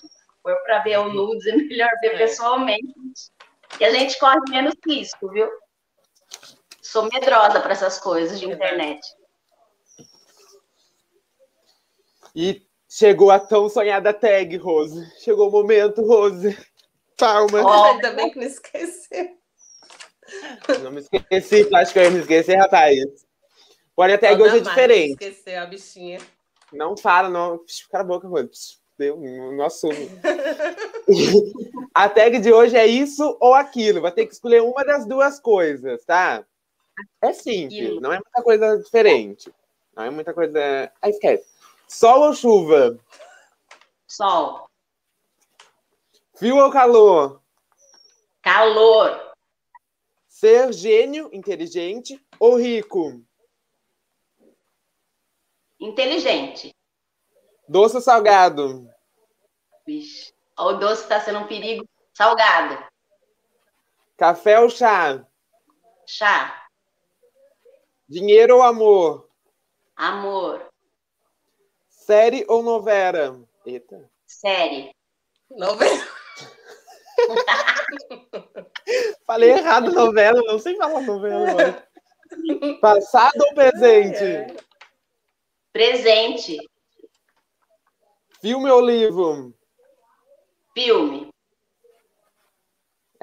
For 0.42 0.56
para 0.64 0.80
ver 0.80 0.98
o 0.98 1.12
nudes, 1.12 1.46
é 1.46 1.54
melhor 1.54 1.90
ver 2.00 2.14
é. 2.14 2.18
pessoalmente. 2.18 2.92
E 3.78 3.84
a 3.84 3.92
gente 3.92 4.18
corre 4.18 4.40
menos 4.50 4.74
risco, 4.84 5.28
viu? 5.28 5.48
Sou 6.82 7.04
medrosa 7.04 7.60
para 7.60 7.72
essas 7.72 8.00
coisas 8.00 8.40
de 8.40 8.46
internet. 8.46 9.00
E 12.34 12.66
chegou 12.88 13.30
a 13.30 13.38
tão 13.38 13.68
sonhada 13.68 14.12
tag, 14.12 14.56
Rose. 14.56 15.08
Chegou 15.20 15.48
o 15.48 15.52
momento, 15.52 16.04
Rose. 16.04 16.58
Calma. 17.16 17.62
Oh, 17.62 17.84
ainda 17.84 18.10
bem 18.10 18.30
que 18.30 18.38
não 18.40 18.46
esqueci. 18.46 19.36
Não 20.82 20.90
me 20.90 21.00
esqueci, 21.00 21.68
acho 21.72 21.92
que 21.92 21.98
eu 22.00 22.04
ia 22.04 22.10
me 22.10 22.18
esquecer, 22.18 22.56
rapaz. 22.56 22.96
Porém, 23.94 24.16
a 24.16 24.18
tag 24.18 24.36
Toda 24.36 24.44
hoje 24.44 24.56
é 24.56 24.60
diferente. 24.60 25.24
Esqueceu 25.24 25.62
a 25.62 25.66
bichinha. 25.66 26.18
Não 26.72 26.96
fala, 26.96 27.28
não. 27.28 27.60
Cala 27.92 28.02
a 28.02 28.06
boca, 28.06 28.26
Rose. 28.26 28.82
Deu, 28.98 29.18
não 29.18 29.64
assume. 29.64 30.10
a 31.94 32.08
tag 32.08 32.40
de 32.40 32.52
hoje 32.52 32.76
é 32.76 32.86
isso 32.86 33.36
ou 33.40 33.54
aquilo. 33.54 34.00
Vai 34.00 34.10
ter 34.10 34.26
que 34.26 34.32
escolher 34.32 34.62
uma 34.62 34.84
das 34.84 35.06
duas 35.06 35.38
coisas, 35.38 36.04
tá? 36.04 36.44
É 37.20 37.32
simples, 37.32 38.00
não 38.00 38.12
é 38.12 38.16
muita 38.16 38.42
coisa 38.42 38.76
diferente. 38.78 39.52
Não 39.94 40.04
é 40.04 40.10
muita 40.10 40.32
coisa. 40.32 40.92
Ah, 41.00 41.08
esquece. 41.08 41.46
Sol 41.86 42.22
ou 42.22 42.34
chuva? 42.34 42.98
Sol. 44.06 44.68
Frio 46.34 46.56
ou 46.56 46.70
calor? 46.70 47.42
Calor. 48.42 49.32
Ser 50.28 50.72
gênio, 50.72 51.30
inteligente 51.32 52.20
ou 52.38 52.56
rico? 52.56 53.22
Inteligente. 55.78 56.74
Doce 57.68 57.96
ou 57.96 58.02
salgado? 58.02 58.88
Vixe. 59.86 60.32
O 60.58 60.72
doce 60.74 61.02
está 61.02 61.20
sendo 61.20 61.40
um 61.40 61.46
perigo. 61.46 61.86
Salgado. 62.14 62.84
Café 64.16 64.60
ou 64.60 64.68
chá? 64.68 65.26
Chá. 66.06 66.61
Dinheiro 68.12 68.56
ou 68.56 68.62
amor? 68.62 69.26
Amor. 69.96 70.68
Série 71.88 72.44
ou 72.46 72.62
novela? 72.62 73.42
Eita. 73.64 74.06
Série. 74.26 74.94
Novela. 75.50 76.06
Falei 79.26 79.52
errado 79.52 79.92
novela, 79.92 80.42
não 80.42 80.58
sei 80.58 80.76
falar 80.76 81.00
novela. 81.00 81.88
Passado 82.82 83.40
ou 83.40 83.54
presente? 83.54 84.22
É. 84.22 84.56
Presente. 85.72 86.58
Filme 88.42 88.70
ou 88.70 88.80
livro? 88.82 89.54
Filme. 90.74 91.31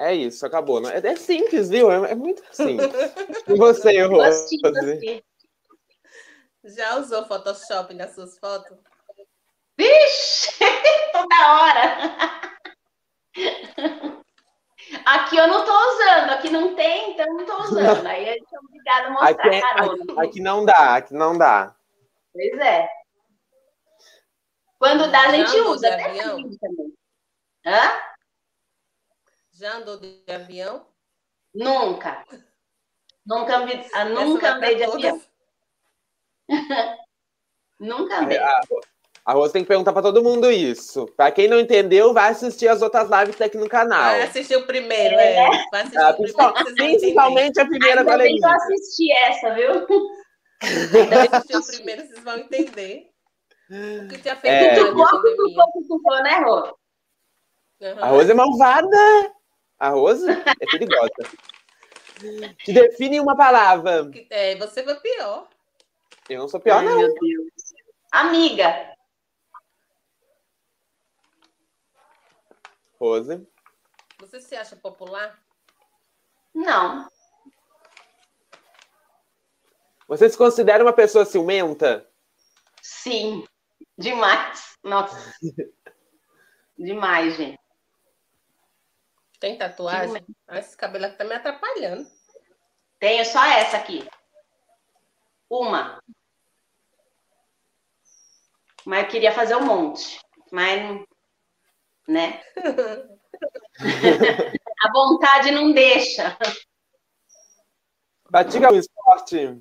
É 0.00 0.14
isso, 0.14 0.46
acabou. 0.46 0.80
Né? 0.80 0.98
É 1.04 1.14
simples, 1.14 1.68
viu? 1.68 1.92
É, 1.92 2.12
é 2.12 2.14
muito 2.14 2.42
simples. 2.50 2.90
E 3.46 3.54
você, 3.54 4.00
Rose? 4.02 4.58
Já 6.64 6.96
usou 6.96 7.26
Photoshop 7.26 7.92
nas 7.92 8.14
suas 8.14 8.38
fotos? 8.38 8.78
Vixe! 9.76 10.52
Toda 11.12 11.52
hora! 11.52 12.10
Aqui 15.04 15.36
eu 15.36 15.46
não 15.48 15.60
estou 15.60 15.76
usando, 15.76 16.30
aqui 16.30 16.50
não 16.50 16.74
tem, 16.74 17.12
então 17.12 17.26
não 17.26 17.40
estou 17.40 17.60
usando. 17.60 18.06
Aí 18.06 18.28
a 18.28 18.32
gente 18.32 18.54
é 18.54 18.58
obrigado 18.58 19.06
a 19.06 19.10
mostrar 19.10 19.30
aqui, 19.30 19.48
é, 19.48 19.58
aqui, 19.58 20.20
aqui, 20.26 20.40
não 20.40 20.64
dá, 20.64 20.96
aqui 20.96 21.14
não 21.14 21.36
dá. 21.36 21.76
Pois 22.32 22.58
é. 22.58 22.88
Quando 24.78 25.10
dá, 25.10 25.26
a 25.26 25.32
gente 25.32 25.60
usa. 25.60 25.92
Até 25.92 26.04
também. 26.04 26.94
Hã? 27.66 28.10
Já 29.60 29.76
andou 29.76 29.98
de 29.98 30.22
avião? 30.26 30.86
Nunca. 31.54 32.24
Nunca, 33.26 33.58
nunca 34.08 34.54
andei 34.54 34.76
de 34.76 34.84
avião. 34.84 35.20
Nunca 37.78 38.20
andei. 38.20 38.38
A, 38.38 38.60
a 39.26 39.32
Rose 39.34 39.52
tem 39.52 39.60
que 39.60 39.68
perguntar 39.68 39.92
para 39.92 40.00
todo 40.00 40.24
mundo 40.24 40.50
isso. 40.50 41.06
Para 41.14 41.30
quem 41.30 41.46
não 41.46 41.60
entendeu, 41.60 42.14
vai 42.14 42.30
assistir 42.30 42.68
as 42.68 42.80
outras 42.80 43.10
lives 43.10 43.34
que 43.34 43.38
tá 43.38 43.44
aqui 43.44 43.58
no 43.58 43.68
canal. 43.68 44.12
Vai 44.12 44.22
assistir 44.22 44.56
o 44.56 44.66
primeiro, 44.66 45.16
é. 45.16 45.36
é. 45.36 45.64
Vai 45.70 45.82
assistir 45.82 45.98
ah, 45.98 46.10
o 46.10 46.14
primeiro, 46.14 46.74
principalmente 46.74 47.60
a 47.60 47.66
primeira 47.66 48.00
Ainda 48.00 48.16
que 48.16 48.42
eu 48.42 48.48
assisti 48.48 49.12
essa, 49.12 49.54
viu? 49.54 49.72
Ainda 50.62 51.18
bem 51.18 51.28
que 51.28 51.36
assistir 51.36 51.56
o 51.58 51.66
primeiro, 51.66 52.06
vocês 52.06 52.24
vão 52.24 52.38
entender. 52.38 53.10
O 53.68 54.08
que 54.08 54.18
tinha 54.22 54.36
feito 54.36 54.54
é. 54.54 54.74
Tu 54.74 54.94
pouco, 54.94 55.20
tu 55.20 55.86
pouco, 55.86 56.22
né, 56.22 56.38
Rose? 56.38 56.72
Uhum. 57.82 58.04
A 58.04 58.06
Rose 58.06 58.30
é 58.30 58.34
malvada. 58.34 59.39
A 59.80 59.88
Rose 59.88 60.30
é 60.30 60.66
perigosa. 60.70 61.10
Te 62.64 62.72
define 62.74 63.18
uma 63.18 63.34
palavra. 63.34 64.10
É, 64.28 64.54
você 64.56 64.84
foi 64.84 64.94
pior. 65.00 65.48
Eu 66.28 66.40
não 66.40 66.48
sou 66.48 66.60
pior, 66.60 66.80
Ai, 66.80 66.84
não. 66.84 66.98
Meu 66.98 67.14
Deus. 67.14 67.52
Amiga. 68.12 68.94
Rose. 73.00 73.48
Você 74.18 74.38
se 74.42 74.54
acha 74.54 74.76
popular? 74.76 75.42
Não. 76.54 77.08
Você 80.06 80.28
se 80.28 80.36
considera 80.36 80.84
uma 80.84 80.92
pessoa 80.92 81.24
ciumenta? 81.24 82.06
Sim, 82.82 83.46
demais. 83.96 84.76
Nossa. 84.84 85.34
demais, 86.76 87.36
gente. 87.36 87.59
Tem 89.40 89.56
tatuagem? 89.56 90.22
Ah, 90.46 90.58
esse 90.58 90.76
cabelo 90.76 91.10
tá 91.16 91.24
me 91.24 91.34
atrapalhando. 91.34 92.06
Tenho 92.98 93.24
só 93.24 93.42
essa 93.46 93.78
aqui. 93.78 94.06
Uma. 95.48 95.98
Mas 98.84 99.04
eu 99.04 99.10
queria 99.10 99.32
fazer 99.32 99.56
um 99.56 99.64
monte. 99.64 100.20
Mas, 100.52 101.02
né? 102.06 102.42
A 104.82 104.92
vontade 104.92 105.50
não 105.50 105.72
deixa. 105.72 106.36
Pratica 108.24 108.70
o 108.70 108.76
esporte? 108.76 109.58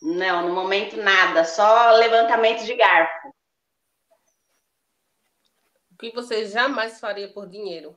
Não, 0.00 0.48
no 0.48 0.54
momento 0.54 0.96
nada. 0.96 1.44
Só 1.44 1.90
levantamento 1.92 2.64
de 2.64 2.74
garfo. 2.74 3.28
O 5.92 5.96
que 5.98 6.10
você 6.10 6.46
jamais 6.46 6.98
faria 6.98 7.30
por 7.32 7.48
dinheiro? 7.48 7.96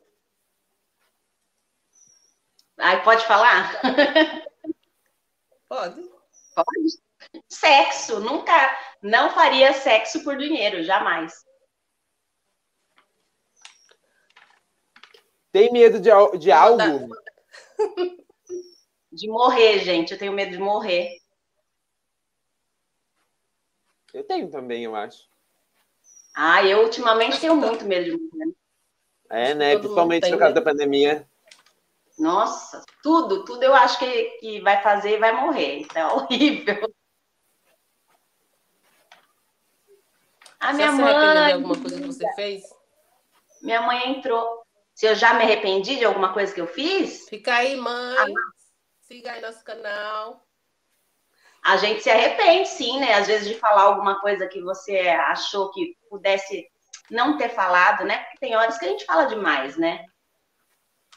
Ai, 2.77 3.03
pode 3.03 3.25
falar? 3.25 3.81
Pode. 5.67 6.01
Pode. 6.55 7.01
Sexo. 7.49 8.19
Nunca. 8.19 8.53
Não 9.01 9.31
faria 9.31 9.73
sexo 9.73 10.23
por 10.23 10.37
dinheiro, 10.37 10.83
jamais. 10.83 11.45
Tem 15.51 15.71
medo 15.71 15.99
de, 15.99 16.09
de 16.37 16.51
algo? 16.51 17.09
De 19.11 19.27
morrer, 19.27 19.79
gente. 19.79 20.13
Eu 20.13 20.19
tenho 20.19 20.31
medo 20.31 20.51
de 20.51 20.59
morrer. 20.59 21.17
Eu 24.13 24.23
tenho 24.23 24.49
também, 24.49 24.83
eu 24.83 24.95
acho. 24.95 25.27
Ah, 26.35 26.63
eu 26.63 26.83
ultimamente 26.83 27.39
tenho 27.39 27.55
muito 27.55 27.83
medo 27.85 28.05
de 28.05 28.11
morrer. 28.11 28.55
É, 29.29 29.53
né? 29.55 29.71
Todo 29.71 29.81
Principalmente 29.81 30.29
no 30.29 30.37
caso 30.37 30.53
né? 30.53 30.59
da 30.59 30.61
pandemia. 30.61 31.27
Nossa, 32.17 32.83
tudo, 33.03 33.45
tudo 33.45 33.63
eu 33.63 33.75
acho 33.75 33.99
que, 33.99 34.23
que 34.39 34.61
vai 34.61 34.81
fazer 34.81 35.15
e 35.15 35.19
vai 35.19 35.31
morrer. 35.33 35.81
Então 35.81 36.09
é 36.09 36.13
horrível. 36.13 36.93
A 40.59 40.73
minha 40.73 40.87
Já 40.87 40.95
se 40.95 41.01
arrependeu 41.01 41.29
de 41.29 41.39
mãe, 41.39 41.53
alguma 41.53 41.79
coisa 41.79 42.01
que 42.01 42.07
você 42.07 42.33
fez? 42.33 42.63
minha 43.61 43.81
mãe 43.81 44.11
entrou. 44.11 44.65
Se 44.93 45.05
eu 45.05 45.15
já 45.15 45.33
me 45.35 45.43
arrependi 45.43 45.97
de 45.97 46.05
alguma 46.05 46.33
coisa 46.33 46.53
que 46.53 46.59
eu 46.59 46.67
fiz, 46.67 47.29
Fica 47.29 47.53
aí, 47.53 47.75
mãe. 47.75 48.33
Siga 49.01 49.33
aí 49.33 49.41
nosso 49.41 49.63
canal. 49.63 50.43
a 51.63 51.77
gente 51.77 52.01
se 52.01 52.09
arrepende, 52.09 52.67
sim, 52.67 52.99
né? 52.99 53.13
Às 53.13 53.27
vezes 53.27 53.47
de 53.47 53.55
falar 53.55 53.83
alguma 53.83 54.19
coisa 54.19 54.47
que 54.47 54.61
você 54.61 54.99
achou 55.09 55.69
que 55.71 55.95
pudesse 56.09 56.67
não 57.11 57.37
ter 57.37 57.49
falado, 57.49 58.03
né? 58.05 58.23
Porque 58.23 58.39
tem 58.39 58.55
horas 58.55 58.77
que 58.77 58.85
a 58.85 58.89
gente 58.89 59.05
fala 59.05 59.25
demais, 59.25 59.77
né? 59.77 60.03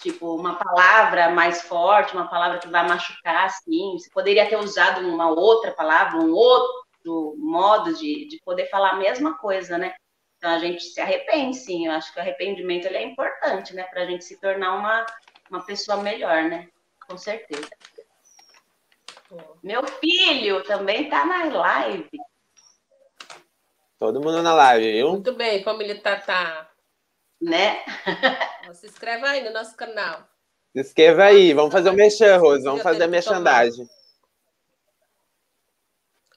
Tipo, 0.00 0.34
uma 0.34 0.54
palavra 0.54 1.30
mais 1.30 1.62
forte, 1.62 2.14
uma 2.14 2.28
palavra 2.28 2.58
que 2.58 2.68
vai 2.68 2.86
machucar, 2.88 3.44
assim. 3.44 3.92
Você 3.92 4.08
poderia 4.10 4.48
ter 4.48 4.56
usado 4.56 5.06
uma 5.06 5.28
outra 5.28 5.72
palavra, 5.72 6.18
um 6.18 6.32
outro 6.32 7.34
modo 7.36 7.94
de, 7.94 8.26
de 8.26 8.40
poder 8.44 8.66
falar 8.70 8.90
a 8.90 8.96
mesma 8.96 9.36
coisa, 9.36 9.76
né? 9.76 9.94
Então 10.38 10.50
a 10.50 10.58
gente 10.58 10.82
se 10.82 11.00
arrepende, 11.00 11.56
sim. 11.56 11.86
Eu 11.86 11.92
acho 11.92 12.12
que 12.12 12.18
o 12.18 12.22
arrependimento 12.22 12.86
ele 12.86 12.96
é 12.96 13.02
importante, 13.02 13.74
né? 13.74 13.84
Para 13.84 14.02
a 14.02 14.06
gente 14.06 14.24
se 14.24 14.40
tornar 14.40 14.74
uma, 14.74 15.04
uma 15.50 15.64
pessoa 15.64 15.98
melhor, 15.98 16.44
né? 16.44 16.68
Com 17.06 17.18
certeza. 17.18 17.68
Meu 19.62 19.86
filho 19.86 20.64
também 20.64 21.10
tá 21.10 21.26
na 21.26 21.44
live. 21.44 22.08
Todo 23.98 24.20
mundo 24.20 24.42
na 24.42 24.54
live, 24.54 24.92
viu? 24.92 25.10
Muito 25.10 25.34
bem, 25.34 25.62
família 25.62 26.00
Tatá. 26.00 26.69
Né? 27.40 27.84
Se 28.74 28.86
inscreva 28.86 29.28
aí 29.28 29.42
no 29.42 29.52
nosso 29.52 29.76
canal. 29.76 30.28
Se 30.72 30.80
inscreva 30.80 31.24
aí. 31.24 31.52
Vamos 31.52 31.72
fazer 31.72 31.90
o 31.90 31.94
merchan, 31.94 32.36
Rose. 32.36 32.62
Vamos 32.62 32.82
fazer 32.82 33.02
a 33.02 33.08
merchandagem. 33.08 33.88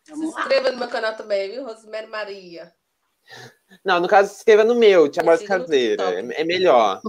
Se 0.03 0.13
inscreva 0.13 0.71
no 0.71 0.79
meu 0.79 0.89
canal 0.89 1.15
também, 1.15 1.51
viu? 1.51 1.65
Rosemary 1.65 2.07
Maria. 2.07 2.73
Não, 3.85 3.99
no 3.99 4.07
caso, 4.07 4.29
se 4.29 4.37
inscreva 4.37 4.63
no 4.63 4.75
meu, 4.75 5.09
Tia 5.09 5.23
Voz 5.23 5.41
Caseira. 5.43 6.13
É, 6.13 6.41
é 6.41 6.43
melhor. 6.43 7.01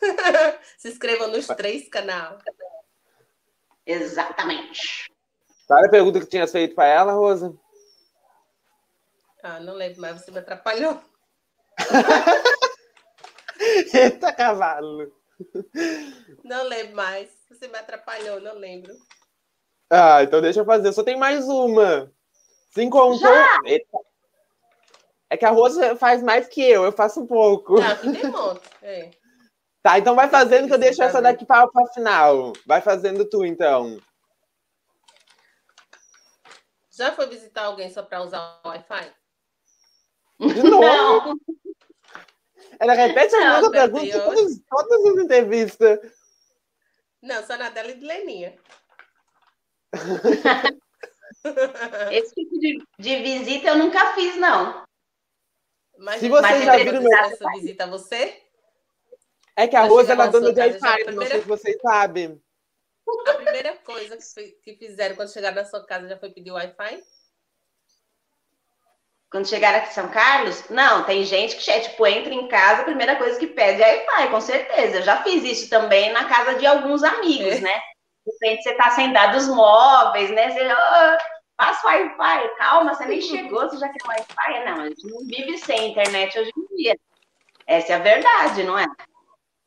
Se 0.78 0.88
inscreva 0.88 1.26
nos 1.26 1.46
três 1.46 1.88
canais. 1.88 2.38
Exatamente. 3.86 5.10
Qual 5.66 5.78
era 5.78 5.88
a 5.88 5.90
pergunta 5.90 6.20
que 6.20 6.26
tinha 6.26 6.46
feito 6.46 6.74
para 6.74 6.86
ela, 6.86 7.12
Rosa? 7.12 7.56
Ah, 9.42 9.60
não 9.60 9.74
lembro 9.74 10.00
mais, 10.00 10.20
você 10.20 10.30
me 10.30 10.38
atrapalhou. 10.38 11.02
Eita, 13.92 14.32
cavalo. 14.32 15.12
Não 16.42 16.64
lembro 16.64 16.96
mais. 16.96 17.30
Você 17.50 17.68
me 17.68 17.78
atrapalhou, 17.78 18.40
não 18.40 18.56
lembro. 18.56 18.94
Ah, 19.90 20.22
então 20.22 20.40
deixa 20.40 20.60
eu 20.60 20.64
fazer. 20.64 20.92
Só 20.92 21.02
tem 21.02 21.16
mais 21.16 21.48
uma. 21.48 22.12
Se 22.70 22.82
encontrou. 22.82 23.32
É 25.30 25.36
que 25.36 25.44
a 25.44 25.50
Rosa 25.50 25.96
faz 25.96 26.22
mais 26.22 26.48
que 26.48 26.62
eu, 26.62 26.84
eu 26.84 26.92
faço 26.92 27.20
um 27.20 27.26
pouco. 27.26 27.76
Ah, 27.80 27.96
tem 27.96 28.26
um. 28.26 28.58
É. 28.82 29.10
Tá, 29.82 29.98
então 29.98 30.14
vai 30.14 30.28
fazendo 30.28 30.66
que 30.66 30.74
eu 30.74 30.78
deixo 30.78 31.02
essa 31.02 31.20
daqui 31.20 31.44
para 31.44 31.66
o 31.66 31.86
final. 31.92 32.52
Vai 32.66 32.80
fazendo 32.80 33.28
tu, 33.28 33.44
então. 33.44 34.00
Já 36.90 37.12
foi 37.12 37.26
visitar 37.26 37.64
alguém 37.64 37.90
só 37.90 38.02
para 38.02 38.22
usar 38.22 38.60
o 38.64 38.68
Wi-Fi? 38.68 39.12
De 40.52 40.62
novo. 40.62 40.80
Não, 40.80 41.36
Ela 42.80 42.94
repete 42.94 43.34
a 43.36 43.40
Não, 43.40 43.52
mesma 43.54 43.70
pergunta 43.70 44.04
em 44.04 44.10
todas, 44.12 44.60
todas 44.68 45.06
as 45.06 45.24
entrevistas. 45.24 45.98
Não, 47.22 47.46
só 47.46 47.56
na 47.56 47.70
dela 47.70 47.90
e 47.90 47.94
de 47.98 48.04
Leninha. 48.04 48.58
esse 52.10 52.34
tipo 52.34 52.58
de, 52.58 52.82
de 52.98 53.16
visita 53.22 53.68
eu 53.68 53.78
nunca 53.78 54.12
fiz, 54.14 54.36
não. 54.36 54.84
Mas 55.98 56.20
Se 56.20 56.28
vocês 56.28 56.64
mas 56.64 56.64
já 56.64 56.78
fiz 56.78 57.00
meu- 57.00 57.18
essa 57.18 57.50
visita 57.52 57.84
a 57.84 57.86
você? 57.86 58.42
É 59.56 59.68
que 59.68 59.76
a 59.76 59.84
Rosa 59.84 60.12
ela 60.12 60.24
é 60.24 60.26
na 60.26 60.32
dona 60.32 60.50
de 60.52 60.56
já 60.56 60.64
Wi-Fi, 60.66 60.98
não 60.98 61.04
primeira- 61.06 61.30
sei 61.30 61.40
se 61.42 61.46
vocês 61.48 61.76
sabem. 61.80 62.42
A 63.28 63.34
primeira 63.34 63.76
coisa 63.76 64.16
que, 64.16 64.48
que 64.62 64.74
fizeram 64.76 65.14
quando 65.14 65.32
chegaram 65.32 65.56
na 65.56 65.64
sua 65.64 65.84
casa 65.86 66.08
já 66.08 66.18
foi 66.18 66.30
pedir 66.30 66.50
Wi-Fi? 66.50 67.04
Quando 69.30 69.48
chegar 69.48 69.74
aqui 69.74 69.88
em 69.88 69.92
São 69.92 70.08
Carlos, 70.08 70.68
não, 70.70 71.02
tem 71.04 71.24
gente 71.24 71.56
que, 71.56 71.80
tipo, 71.80 72.06
entra 72.06 72.32
em 72.32 72.46
casa, 72.46 72.82
a 72.82 72.84
primeira 72.84 73.16
coisa 73.16 73.38
que 73.38 73.48
pede 73.48 73.82
é 73.82 74.06
Wi-Fi, 74.06 74.30
com 74.30 74.40
certeza. 74.40 74.98
Eu 74.98 75.02
já 75.02 75.22
fiz 75.22 75.42
isso 75.42 75.68
também 75.68 76.12
na 76.12 76.24
casa 76.26 76.54
de 76.54 76.64
alguns 76.66 77.02
amigos, 77.02 77.56
É. 77.56 77.60
né? 77.60 77.80
De 78.24 78.32
repente 78.32 78.62
você 78.62 78.74
tá 78.74 78.90
sem 78.90 79.12
dados 79.12 79.48
móveis, 79.48 80.30
né? 80.30 80.50
Você, 80.50 80.60
"Ah, 80.70 81.18
passa 81.56 81.86
Wi-Fi, 81.86 82.48
calma, 82.56 82.94
você 82.94 83.04
nem 83.06 83.20
chegou, 83.20 83.62
você 83.68 83.76
já 83.76 83.88
quer 83.88 84.06
Wi-Fi? 84.06 84.64
Não, 84.64 84.80
a 84.82 84.88
gente 84.88 85.06
não 85.10 85.18
vive 85.26 85.58
sem 85.58 85.90
internet 85.90 86.38
hoje 86.38 86.52
em 86.56 86.76
dia. 86.76 86.96
Essa 87.66 87.92
é 87.92 87.96
a 87.96 87.98
verdade, 87.98 88.62
não 88.62 88.78
é? 88.78 88.86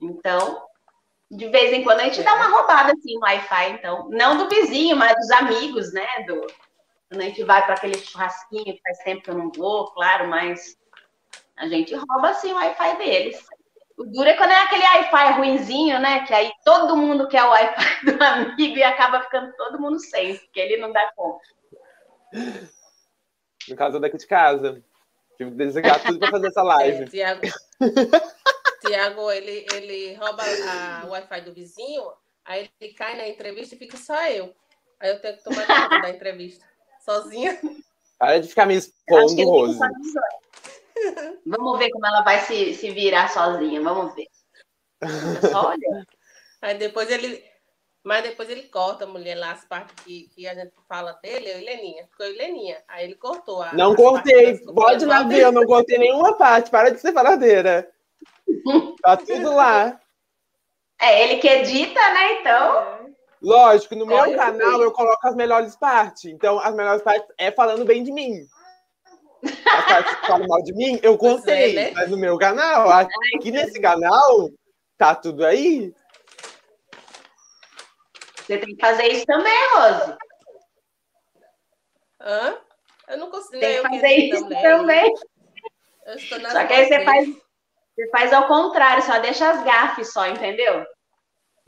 Então, 0.01 0.63
de 1.29 1.49
vez 1.49 1.73
em 1.73 1.83
quando 1.83 1.99
a 1.99 2.03
gente 2.05 2.23
dá 2.23 2.33
uma 2.35 2.47
roubada 2.47 2.93
assim 2.93 3.15
no 3.15 3.21
Wi-Fi, 3.21 3.71
então. 3.71 4.07
Não 4.09 4.37
do 4.37 4.47
vizinho, 4.49 4.95
mas 4.95 5.13
dos 5.15 5.29
amigos, 5.31 5.91
né? 5.93 6.07
Do, 6.25 6.47
quando 7.09 7.21
a 7.21 7.25
gente 7.25 7.43
vai 7.43 7.65
para 7.65 7.75
aquele 7.75 7.97
churrasquinho 7.97 8.65
que 8.65 8.81
faz 8.81 8.97
tempo 8.99 9.23
que 9.23 9.29
eu 9.29 9.37
não 9.37 9.51
vou, 9.51 9.91
claro, 9.91 10.27
mas 10.27 10.77
a 11.57 11.67
gente 11.67 11.95
rouba 11.95 12.29
assim 12.29 12.51
o 12.51 12.55
Wi-Fi 12.55 12.97
deles. 12.97 13.45
O 13.97 14.03
duro 14.03 14.29
é 14.29 14.35
quando 14.35 14.51
é 14.51 14.61
aquele 14.61 14.83
Wi-Fi 14.83 15.31
ruinzinho, 15.33 15.99
né? 15.99 16.25
Que 16.25 16.33
aí 16.33 16.51
todo 16.63 16.95
mundo 16.95 17.27
quer 17.27 17.43
o 17.43 17.49
Wi-Fi 17.49 18.05
do 18.05 18.23
amigo 18.23 18.77
e 18.77 18.83
acaba 18.83 19.21
ficando 19.21 19.53
todo 19.53 19.79
mundo 19.79 19.99
sem, 19.99 20.37
porque 20.37 20.59
ele 20.59 20.77
não 20.77 20.91
dá 20.91 21.11
conta. 21.15 21.43
No 23.67 23.75
caso 23.75 23.99
daqui 23.99 24.17
de 24.17 24.27
casa. 24.27 24.83
Tive 25.37 25.51
que 25.51 25.57
desligar 25.57 26.01
tudo 26.03 26.19
para 26.19 26.31
fazer 26.31 26.47
essa 26.47 26.61
É, 26.61 26.63
live. 26.63 27.09
Tiago, 27.09 27.41
Tiago 28.81 29.31
ele, 29.31 29.65
ele 29.71 30.15
rouba 30.15 30.43
a 30.43 31.05
o 31.05 31.11
Wi-Fi 31.11 31.41
do 31.41 31.53
vizinho, 31.53 32.11
aí 32.43 32.69
ele 32.79 32.93
cai 32.93 33.15
na 33.15 33.27
entrevista 33.27 33.75
e 33.75 33.77
fica 33.77 33.97
só 33.97 34.19
eu. 34.27 34.53
Aí 34.99 35.09
eu 35.09 35.21
tenho 35.21 35.37
que 35.37 35.43
tomar 35.43 35.65
conta 35.65 36.01
da 36.01 36.09
entrevista. 36.09 36.65
Sozinha. 37.07 37.57
Para 38.19 38.39
de 38.39 38.49
ficar 38.49 38.65
me 38.65 38.75
expondo, 38.75 39.43
Rose. 39.43 39.79
Vamos 41.45 41.79
ver 41.79 41.89
como 41.91 42.05
ela 42.05 42.21
vai 42.21 42.41
se, 42.41 42.73
se 42.73 42.91
virar 42.91 43.29
sozinha, 43.29 43.81
vamos 43.81 44.13
ver. 44.13 44.27
É 45.01 45.47
só 45.47 45.69
olhar. 45.69 46.05
Aí 46.61 46.77
depois 46.77 47.09
ele. 47.09 47.45
Mas 48.03 48.23
depois 48.23 48.49
ele 48.49 48.63
corta 48.63 49.03
a 49.03 49.07
mulher 49.07 49.35
lá, 49.35 49.51
as 49.51 49.65
partes 49.65 49.93
que, 50.03 50.29
que 50.33 50.47
a 50.47 50.55
gente 50.55 50.71
fala 50.87 51.13
dele, 51.21 51.51
eu 51.51 51.59
e 51.59 51.65
Leninha. 51.65 52.07
Ficou 52.07 52.25
eu 52.25 52.33
e 52.33 52.37
Leninha. 52.37 52.81
Aí 52.87 53.05
ele 53.05 53.15
cortou 53.15 53.61
a. 53.61 53.73
Não 53.73 53.95
cortei. 53.95 54.57
Pode 54.59 55.05
lá 55.05 55.23
ver, 55.23 55.41
eu 55.41 55.51
não 55.51 55.65
cortei 55.65 55.97
nenhuma 55.97 56.35
parte. 56.35 56.71
Para 56.71 56.89
de 56.89 56.99
ser 56.99 57.13
faladeira. 57.13 57.89
Tá 59.01 59.15
tudo 59.15 59.53
lá. 59.53 60.01
É 60.99 61.23
ele 61.23 61.37
que 61.39 61.47
edita, 61.47 61.99
né? 61.99 62.33
Então. 62.33 62.96
É. 63.43 63.45
Lógico, 63.45 63.95
no 63.95 64.05
meu 64.05 64.17
Olha, 64.17 64.37
canal 64.37 64.81
eu 64.81 64.91
coloco 64.91 65.27
as 65.27 65.35
melhores 65.35 65.75
partes. 65.75 66.25
Então, 66.25 66.59
as 66.59 66.73
melhores 66.73 67.01
partes 67.01 67.27
é 67.37 67.51
falando 67.51 67.85
bem 67.85 68.03
de 68.03 68.11
mim. 68.11 68.47
As 69.43 69.85
partes 69.85 70.15
que 70.15 70.27
falam 70.27 70.47
mal 70.47 70.63
de 70.63 70.73
mim, 70.73 70.99
eu 71.03 71.13
é, 71.13 71.17
cortei. 71.17 71.73
né? 71.73 71.91
Mas 71.91 72.09
no 72.09 72.17
meu 72.17 72.37
canal, 72.37 72.89
aqui 72.89 73.51
nesse 73.51 73.79
canal, 73.79 74.49
tá 74.97 75.15
tudo 75.15 75.45
aí. 75.45 75.93
Você 78.37 78.57
tem 78.57 78.75
que 78.75 78.81
fazer 78.81 79.07
isso 79.07 79.25
também, 79.25 79.53
Rose. 79.73 80.17
Hã? 82.21 82.57
Eu 83.09 83.17
não 83.17 83.29
consigo. 83.29 83.59
Tem 83.59 83.81
que 83.81 83.89
fazer 83.89 84.15
isso 84.15 84.43
também. 84.43 84.63
também. 84.63 85.13
Só 86.49 86.65
que 86.65 86.73
aí 86.73 86.87
você 86.87 87.03
faz, 87.03 87.27
você 87.93 88.09
faz 88.09 88.33
ao 88.33 88.47
contrário, 88.47 89.03
só 89.03 89.19
deixa 89.19 89.49
as 89.49 89.63
gafes 89.63 90.13
só, 90.13 90.25
entendeu? 90.25 90.85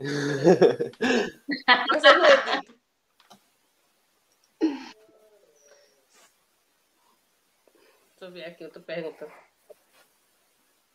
Deixa 8.20 8.24
eu 8.28 8.32
ver 8.32 8.44
aqui 8.44 8.64
outra 8.64 8.80
pergunta. 8.80 9.30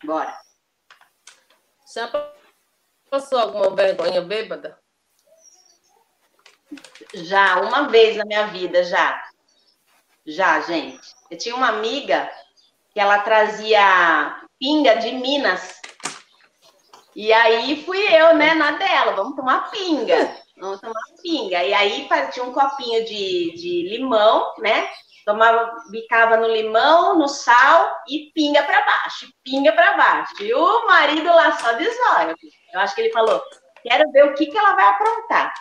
Bora. 0.03 0.39
Já 1.93 2.09
passou 3.09 3.39
alguma 3.39 3.75
vergonha 3.75 4.21
bêbada? 4.21 4.79
Já, 7.13 7.61
uma 7.61 7.87
vez 7.89 8.17
na 8.17 8.25
minha 8.25 8.47
vida, 8.47 8.83
já. 8.83 9.29
Já, 10.25 10.61
gente. 10.61 11.15
Eu 11.29 11.37
tinha 11.37 11.55
uma 11.55 11.69
amiga 11.69 12.29
que 12.91 12.99
ela 12.99 13.19
trazia 13.19 14.47
pinga 14.59 14.95
de 14.95 15.11
Minas. 15.11 15.81
E 17.15 17.31
aí 17.31 17.81
fui 17.83 17.97
eu, 18.13 18.35
né, 18.35 18.53
na 18.53 18.71
dela, 18.71 19.13
vamos 19.13 19.35
tomar 19.35 19.71
pinga. 19.71 20.35
Vamos 20.57 20.81
tomar 20.81 21.01
pinga. 21.21 21.63
E 21.63 21.73
aí 21.73 22.09
tinha 22.31 22.45
um 22.45 22.51
copinho 22.51 23.05
de, 23.05 23.53
de 23.55 23.89
limão, 23.89 24.53
né? 24.59 24.89
Tomava, 25.25 25.75
bicava 25.89 26.37
no 26.37 26.47
limão, 26.47 27.17
no 27.17 27.27
sal 27.27 27.95
e 28.07 28.31
pinga 28.33 28.61
para 28.63 28.85
baixo, 28.85 29.27
pinga 29.43 29.71
para 29.71 29.97
baixo. 29.97 30.33
E 30.43 30.53
o 30.53 30.85
marido 30.85 31.25
lá 31.25 31.57
só 31.57 31.71
de 31.71 31.85
Eu 31.85 32.79
acho 32.79 32.93
que 32.93 33.01
ele 33.01 33.13
falou: 33.13 33.41
quero 33.81 34.11
ver 34.11 34.25
o 34.25 34.35
que, 34.35 34.47
que 34.47 34.57
ela 34.57 34.75
vai 34.75 34.85
aprontar. 34.85 35.53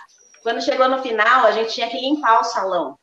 Quando 0.43 0.61
chegou 0.61 0.88
no 0.88 1.03
final, 1.03 1.47
a 1.47 1.53
gente 1.53 1.73
tinha 1.73 1.88
que 1.88 1.99
limpar 1.99 2.40
o 2.40 2.45
salão. 2.45 2.99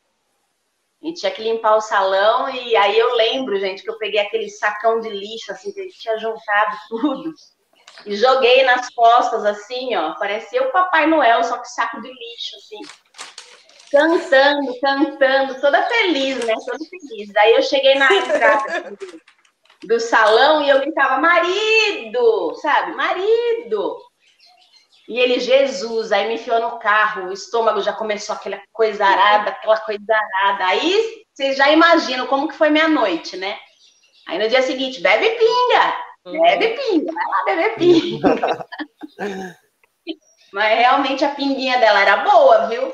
A 1.01 1.07
gente 1.07 1.19
tinha 1.19 1.31
que 1.31 1.41
limpar 1.41 1.75
o 1.75 1.81
salão 1.81 2.47
e 2.49 2.75
aí 2.75 2.97
eu 2.99 3.15
lembro, 3.15 3.59
gente, 3.59 3.81
que 3.81 3.89
eu 3.89 3.97
peguei 3.97 4.19
aquele 4.19 4.49
sacão 4.49 4.99
de 4.99 5.09
lixo, 5.09 5.51
assim, 5.51 5.73
que 5.73 5.79
a 5.79 5.83
gente 5.83 5.99
tinha 5.99 6.17
juntado 6.19 6.77
tudo. 6.89 7.33
E 8.05 8.15
joguei 8.15 8.63
nas 8.63 8.89
costas, 8.89 9.45
assim, 9.45 9.95
ó. 9.95 10.15
Parecia 10.15 10.63
o 10.63 10.71
Papai 10.71 11.05
Noel, 11.07 11.43
só 11.43 11.57
que 11.57 11.67
saco 11.67 12.01
de 12.01 12.07
lixo, 12.07 12.55
assim. 12.57 12.79
Cantando, 13.91 14.79
cantando, 14.79 15.61
toda 15.61 15.83
feliz, 15.83 16.43
né? 16.45 16.55
Toda 16.65 16.79
feliz. 16.85 17.31
Daí 17.33 17.53
eu 17.53 17.61
cheguei 17.61 17.95
na 17.95 18.11
entrada 18.13 18.91
do, 18.91 19.21
do 19.87 19.99
salão 19.99 20.63
e 20.63 20.69
eu 20.69 20.79
gritava, 20.79 21.19
marido, 21.19 22.55
sabe? 22.61 22.93
Marido. 22.95 23.97
E 25.07 25.19
ele, 25.19 25.39
Jesus, 25.41 26.11
aí 26.11 26.27
me 26.27 26.35
enfiou 26.35 26.61
no 26.61 26.79
carro, 26.79 27.27
o 27.27 27.33
estômago 27.33 27.81
já 27.81 27.91
começou 27.91 28.33
aquela 28.33 28.61
coisa 28.71 29.05
arada, 29.05 29.49
aquela 29.49 29.77
coisa 29.77 30.05
arada. 30.09 30.67
Aí 30.67 31.25
vocês 31.33 31.57
já 31.57 31.69
imaginam 31.69 32.27
como 32.27 32.47
que 32.47 32.55
foi 32.55 32.69
minha 32.69 32.87
noite, 32.87 33.35
né? 33.35 33.59
Aí 34.27 34.39
no 34.39 34.47
dia 34.47 34.61
seguinte, 34.61 35.01
bebe 35.01 35.29
pinga, 35.31 35.97
bebe 36.25 36.69
pinga, 36.69 37.11
vai 37.11 37.25
lá 37.25 37.43
beber 37.45 37.75
pinga. 37.75 38.67
Mas 40.53 40.77
realmente 40.79 41.23
a 41.23 41.33
pinguinha 41.33 41.79
dela 41.79 42.01
era 42.01 42.17
boa, 42.17 42.67
viu? 42.67 42.93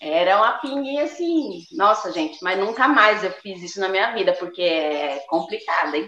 Era 0.00 0.36
uma 0.36 0.58
pinguinha 0.58 1.04
assim. 1.04 1.64
Nossa, 1.72 2.12
gente, 2.12 2.38
mas 2.42 2.58
nunca 2.58 2.86
mais 2.86 3.24
eu 3.24 3.32
fiz 3.32 3.62
isso 3.62 3.80
na 3.80 3.88
minha 3.88 4.12
vida, 4.12 4.32
porque 4.34 4.62
é 4.62 5.20
complicado, 5.28 5.94
hein? 5.94 6.06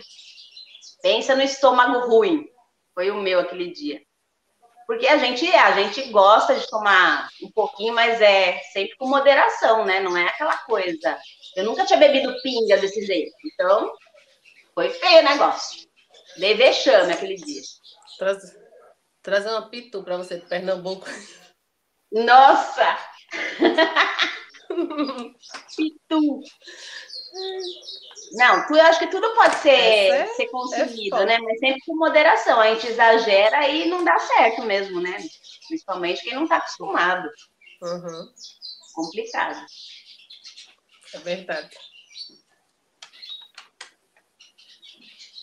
Pensa 1.02 1.34
no 1.34 1.42
estômago 1.42 2.06
ruim. 2.06 2.46
Foi 2.94 3.10
o 3.10 3.16
meu 3.16 3.40
aquele 3.40 3.72
dia. 3.72 4.00
Porque 4.86 5.06
a 5.06 5.18
gente, 5.18 5.48
a 5.54 5.72
gente 5.72 6.10
gosta 6.10 6.54
de 6.54 6.68
tomar 6.68 7.28
um 7.42 7.50
pouquinho, 7.52 7.94
mas 7.94 8.20
é 8.20 8.58
sempre 8.72 8.96
com 8.96 9.08
moderação, 9.08 9.84
né? 9.84 10.00
Não 10.00 10.16
é 10.16 10.26
aquela 10.26 10.56
coisa. 10.58 11.18
Eu 11.56 11.64
nunca 11.64 11.86
tinha 11.86 11.98
bebido 11.98 12.34
pinga 12.42 12.76
desse 12.76 13.04
jeito. 13.06 13.32
Então, 13.46 13.92
foi 14.74 14.90
feio 14.90 15.20
o 15.20 15.30
negócio. 15.30 15.89
Dei 16.40 16.54
vexame 16.54 17.12
aquele 17.12 17.36
dia. 17.36 17.60
Traz, 18.18 18.56
trazer 19.22 19.50
uma 19.50 19.68
pitu 19.68 20.02
para 20.02 20.16
você 20.16 20.40
de 20.40 20.46
Pernambuco. 20.46 21.06
Nossa! 22.10 22.98
pitu. 25.76 26.40
Não, 28.32 28.66
eu 28.70 28.82
acho 28.86 28.98
que 29.00 29.08
tudo 29.08 29.34
pode 29.34 29.56
ser, 29.56 29.70
é, 29.70 30.26
ser 30.28 30.46
consumido, 30.46 31.16
é 31.16 31.26
né? 31.26 31.38
Mas 31.38 31.58
sempre 31.58 31.82
com 31.84 31.96
moderação. 31.96 32.58
A 32.58 32.72
gente 32.72 32.86
exagera 32.86 33.68
e 33.68 33.86
não 33.88 34.02
dá 34.02 34.18
certo 34.18 34.62
mesmo, 34.62 34.98
né? 35.00 35.18
Principalmente 35.68 36.22
quem 36.22 36.34
não 36.34 36.44
está 36.44 36.56
acostumado. 36.56 37.28
Uhum. 37.82 38.32
Complicado. 38.94 39.66
É 41.12 41.18
verdade. 41.18 41.76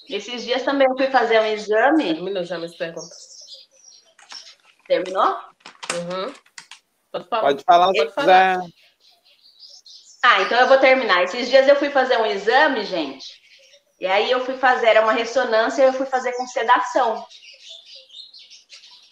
Esses 0.09 0.43
dias 0.43 0.63
também 0.63 0.87
eu 0.87 0.95
fui 0.95 1.07
fazer 1.07 1.39
um 1.39 1.45
exame. 1.45 2.13
Terminou 2.13 2.43
já 2.43 2.57
minhas 2.57 2.75
perguntas. 2.75 3.37
Terminou? 4.87 5.37
Uhum. 5.93 6.33
Pode 7.11 7.27
falar. 7.27 7.41
Pode 7.41 7.63
falar, 7.63 7.93
Pode 7.93 8.13
falar. 8.13 8.59
Ah, 10.23 10.41
então 10.41 10.59
eu 10.59 10.67
vou 10.67 10.77
terminar. 10.77 11.23
Esses 11.23 11.49
dias 11.49 11.67
eu 11.67 11.75
fui 11.75 11.89
fazer 11.89 12.17
um 12.17 12.25
exame, 12.25 12.83
gente. 12.83 13.25
E 13.99 14.05
aí 14.05 14.29
eu 14.29 14.45
fui 14.45 14.57
fazer, 14.57 14.87
era 14.87 15.01
uma 15.01 15.11
ressonância, 15.11 15.83
eu 15.83 15.93
fui 15.93 16.05
fazer 16.05 16.33
com 16.33 16.45
sedação. 16.47 17.25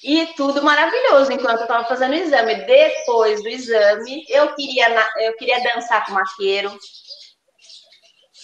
E 0.04 0.28
tudo 0.38 0.62
maravilhoso 0.62 1.32
enquanto 1.32 1.58
eu 1.58 1.64
estava 1.64 1.88
fazendo 1.88 2.12
o 2.12 2.16
exame. 2.16 2.56
Depois 2.66 3.42
do 3.42 3.50
exame, 3.50 4.24
eu 4.30 4.54
queria, 4.54 5.08
eu 5.22 5.36
queria 5.36 5.64
dançar 5.64 6.06
com 6.06 6.12
o 6.12 6.16
maqueiro. 6.16 6.78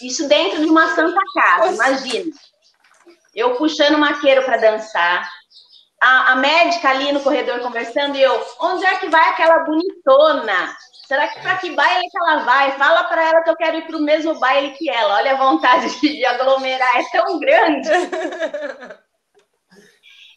Isso 0.02 0.28
dentro 0.28 0.62
de 0.62 0.68
uma 0.68 0.94
santa 0.94 1.20
casa, 1.34 1.74
imagina. 1.74 2.32
Eu 3.34 3.56
puxando 3.56 3.94
o 3.94 3.98
maqueiro 3.98 4.44
para 4.44 4.58
dançar. 4.58 5.30
A, 6.00 6.32
a 6.32 6.36
médica 6.36 6.90
ali 6.90 7.12
no 7.12 7.20
corredor 7.20 7.60
conversando 7.60 8.16
e 8.16 8.22
eu, 8.22 8.44
onde 8.60 8.84
é 8.84 8.96
que 8.96 9.08
vai 9.08 9.30
aquela 9.30 9.60
bonitona? 9.60 10.76
Será 11.06 11.28
que 11.28 11.40
para 11.40 11.58
que 11.58 11.70
baile 11.70 12.08
que 12.10 12.18
ela 12.18 12.38
vai? 12.38 12.72
Fala 12.72 13.04
para 13.04 13.22
ela 13.22 13.42
que 13.42 13.50
eu 13.50 13.56
quero 13.56 13.76
ir 13.76 13.86
para 13.86 13.96
o 13.96 14.02
mesmo 14.02 14.34
baile 14.40 14.72
que 14.72 14.90
ela. 14.90 15.14
Olha 15.14 15.32
a 15.32 15.36
vontade 15.36 16.00
de 16.00 16.24
aglomerar, 16.24 16.96
é 16.96 17.04
tão 17.10 17.38
grande. 17.38 17.88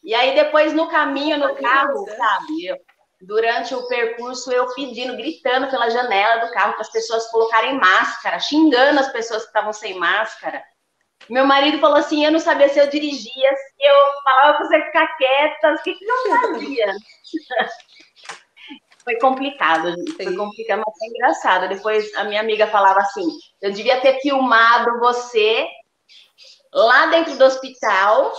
e 0.03 0.13
aí 0.13 0.35
depois 0.35 0.73
no 0.73 0.87
caminho, 0.87 1.39
no 1.39 1.55
carro, 1.55 2.05
sabe? 2.15 2.65
Eu, 2.65 2.77
durante 3.21 3.73
o 3.73 3.87
percurso, 3.87 4.51
eu 4.51 4.73
pedindo, 4.73 5.15
gritando 5.15 5.69
pela 5.69 5.89
janela 5.89 6.45
do 6.45 6.51
carro 6.51 6.73
para 6.73 6.81
as 6.81 6.91
pessoas 6.91 7.29
colocarem 7.31 7.79
máscara, 7.79 8.39
xingando 8.39 8.99
as 8.99 9.11
pessoas 9.11 9.43
que 9.43 9.47
estavam 9.47 9.73
sem 9.73 9.97
máscara. 9.97 10.63
Meu 11.29 11.45
marido 11.45 11.79
falou 11.79 11.97
assim: 11.97 12.25
eu 12.25 12.31
não 12.31 12.39
sabia 12.39 12.69
se 12.69 12.79
eu 12.79 12.87
dirigia, 12.87 13.55
se 13.55 13.87
eu 13.87 13.95
falava 14.23 14.57
para 14.57 14.67
você 14.67 14.81
ficar 14.83 15.07
quieta, 15.17 15.73
o 15.73 15.83
que, 15.83 15.93
que 15.93 16.05
não 16.05 16.41
sabia? 16.41 16.93
foi 19.03 19.17
complicado, 19.19 19.93
foi 20.17 20.35
complicado, 20.35 20.83
mas 20.85 20.97
foi 20.97 21.07
engraçado. 21.09 21.69
Depois 21.69 22.13
a 22.15 22.25
minha 22.25 22.41
amiga 22.41 22.67
falava 22.67 22.99
assim: 22.99 23.27
eu 23.61 23.71
devia 23.71 24.01
ter 24.01 24.19
filmado 24.19 24.99
você 24.99 25.67
lá 26.73 27.05
dentro 27.07 27.37
do 27.37 27.45
hospital 27.45 28.33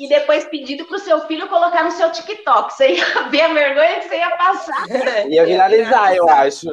e 0.00 0.08
depois 0.08 0.44
pedido 0.44 0.84
para 0.86 0.96
o 0.96 1.00
seu 1.00 1.20
filho 1.26 1.48
colocar 1.48 1.84
no 1.84 1.90
seu 1.90 2.10
TikTok. 2.10 2.72
Você 2.72 2.94
ia 2.94 3.22
ver 3.28 3.42
a 3.42 3.52
vergonha 3.52 4.00
que 4.00 4.08
você 4.08 4.16
ia 4.16 4.36
passar. 4.36 4.86
ia 5.28 5.44
viralizar, 5.44 6.14
eu 6.14 6.28
acho. 6.28 6.68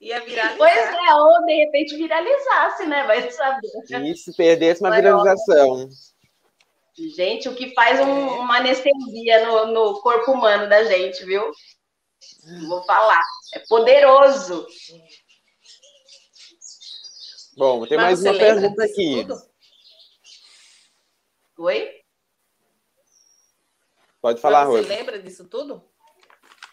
Ia 0.00 0.20
viralizar. 0.20 0.56
Pois 0.56 0.78
é, 0.78 1.14
ou 1.14 1.44
de 1.44 1.54
repente 1.54 1.96
viralizasse, 1.96 2.86
né? 2.86 3.04
Vai 3.06 3.30
saber. 3.30 3.68
Isso, 4.04 4.34
perdesse 4.36 4.80
uma 4.80 4.90
viralização. 4.90 5.88
Gente, 7.16 7.48
o 7.48 7.54
que 7.54 7.72
faz 7.74 7.98
um, 8.00 8.40
uma 8.40 8.58
anestesia 8.58 9.46
no, 9.46 9.66
no 9.66 10.00
corpo 10.00 10.32
humano 10.32 10.68
da 10.68 10.84
gente, 10.84 11.24
viu? 11.24 11.50
Vou 12.68 12.84
falar. 12.84 13.22
É 13.54 13.60
poderoso. 13.68 14.66
Bom, 17.56 17.86
tem 17.86 17.96
mais 17.96 18.22
uma 18.22 18.34
pergunta 18.34 18.84
aqui. 18.84 19.26
Tudo? 19.26 19.50
Oi? 21.58 21.99
Pode 24.20 24.40
falar, 24.40 24.66
Você 24.66 24.88
lembra 24.88 25.18
disso 25.18 25.48
tudo? 25.48 25.82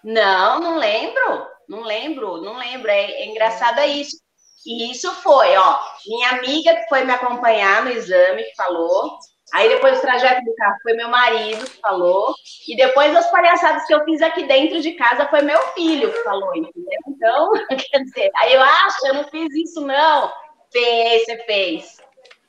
Não, 0.03 0.59
não 0.59 0.77
lembro. 0.77 1.47
Não 1.67 1.81
lembro, 1.81 2.41
não 2.41 2.57
lembro. 2.57 2.89
É, 2.89 3.11
é 3.11 3.25
engraçado 3.25 3.79
é 3.79 3.87
isso. 3.87 4.17
E 4.65 4.91
isso 4.91 5.11
foi, 5.21 5.55
ó, 5.55 5.79
minha 6.05 6.31
amiga 6.31 6.75
que 6.75 6.89
foi 6.89 7.03
me 7.03 7.13
acompanhar 7.13 7.85
no 7.85 7.91
exame, 7.91 8.43
que 8.43 8.55
falou, 8.55 9.17
Aí 9.53 9.69
depois 9.69 9.97
o 9.97 10.01
trajeto 10.01 10.43
do 10.43 10.53
carro 10.55 10.75
foi 10.83 10.93
meu 10.93 11.07
marido 11.07 11.65
que 11.65 11.79
falou. 11.79 12.35
E 12.67 12.75
depois 12.75 13.15
as 13.15 13.29
palhaçadas 13.31 13.85
que 13.85 13.93
eu 13.93 14.03
fiz 14.03 14.21
aqui 14.21 14.45
dentro 14.45 14.81
de 14.81 14.93
casa 14.93 15.27
foi 15.29 15.41
meu 15.41 15.59
filho 15.69 16.11
que 16.11 16.23
falou, 16.23 16.53
entendeu? 16.55 16.99
Então, 17.07 17.51
quer 17.91 18.03
dizer, 18.03 18.29
aí 18.35 18.53
eu 18.53 18.61
acho, 18.61 19.07
eu 19.07 19.13
não 19.13 19.23
fiz 19.25 19.53
isso, 19.55 19.81
não. 19.81 20.31
Fez, 20.71 21.23
você 21.23 21.37
fez. 21.43 21.97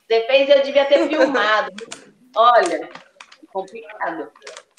Você 0.07 0.27
fez, 0.27 0.49
eu 0.49 0.63
devia 0.63 0.87
ter 0.87 1.09
filmado. 1.09 1.73
Olha, 2.35 2.91
complicado. 3.53 4.33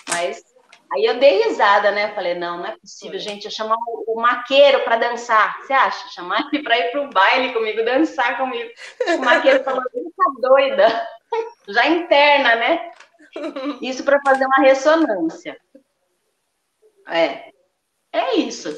Mas 0.10 0.44
Aí 0.92 1.06
eu 1.06 1.20
dei 1.20 1.44
risada, 1.44 1.92
né? 1.92 2.14
Falei, 2.16 2.34
não, 2.34 2.58
não 2.58 2.66
é 2.66 2.76
possível, 2.78 3.20
gente. 3.20 3.46
Eu 3.46 3.52
chamar 3.52 3.78
o 4.08 4.20
maqueiro 4.20 4.84
para 4.84 4.98
dançar. 4.98 5.60
Você 5.62 5.72
acha? 5.72 6.10
Chamar 6.10 6.50
ele 6.52 6.64
para 6.64 6.78
ir 6.80 6.92
pro 6.92 7.10
baile 7.10 7.54
comigo, 7.54 7.86
dançar 7.86 8.38
comigo. 8.38 8.70
O 9.08 9.20
maqueiro 9.20 9.64
falou, 9.64 9.84
ele 9.94 10.10
tá 10.18 10.32
doida. 10.42 11.08
Já 11.70 11.88
interna, 11.88 12.56
né? 12.56 12.92
Isso 13.82 14.04
para 14.04 14.20
fazer 14.26 14.46
uma 14.46 14.68
ressonância. 14.68 15.56
É. 17.08 17.52
É 18.12 18.36
isso. 18.38 18.76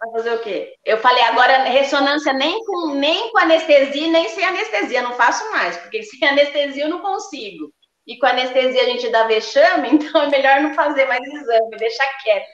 Vai 0.00 0.12
fazer 0.12 0.34
o 0.34 0.38
quê? 0.38 0.74
Eu 0.82 0.96
falei, 0.96 1.22
agora 1.24 1.64
ressonância 1.64 2.32
nem 2.32 2.64
com, 2.64 2.94
nem 2.94 3.30
com 3.30 3.38
anestesia, 3.38 4.08
nem 4.08 4.30
sem 4.30 4.44
anestesia. 4.46 5.02
Não 5.02 5.12
faço 5.12 5.50
mais, 5.50 5.76
porque 5.76 6.02
sem 6.02 6.26
anestesia 6.26 6.84
eu 6.84 6.88
não 6.88 7.00
consigo. 7.00 7.70
E 8.10 8.18
com 8.18 8.26
anestesia 8.26 8.82
a 8.82 8.86
gente 8.86 9.08
dá 9.08 9.24
vexame, 9.28 9.90
então 9.94 10.20
é 10.20 10.28
melhor 10.28 10.60
não 10.60 10.74
fazer 10.74 11.06
mais 11.06 11.22
exame, 11.22 11.76
deixar 11.76 12.12
quieto. 12.18 12.48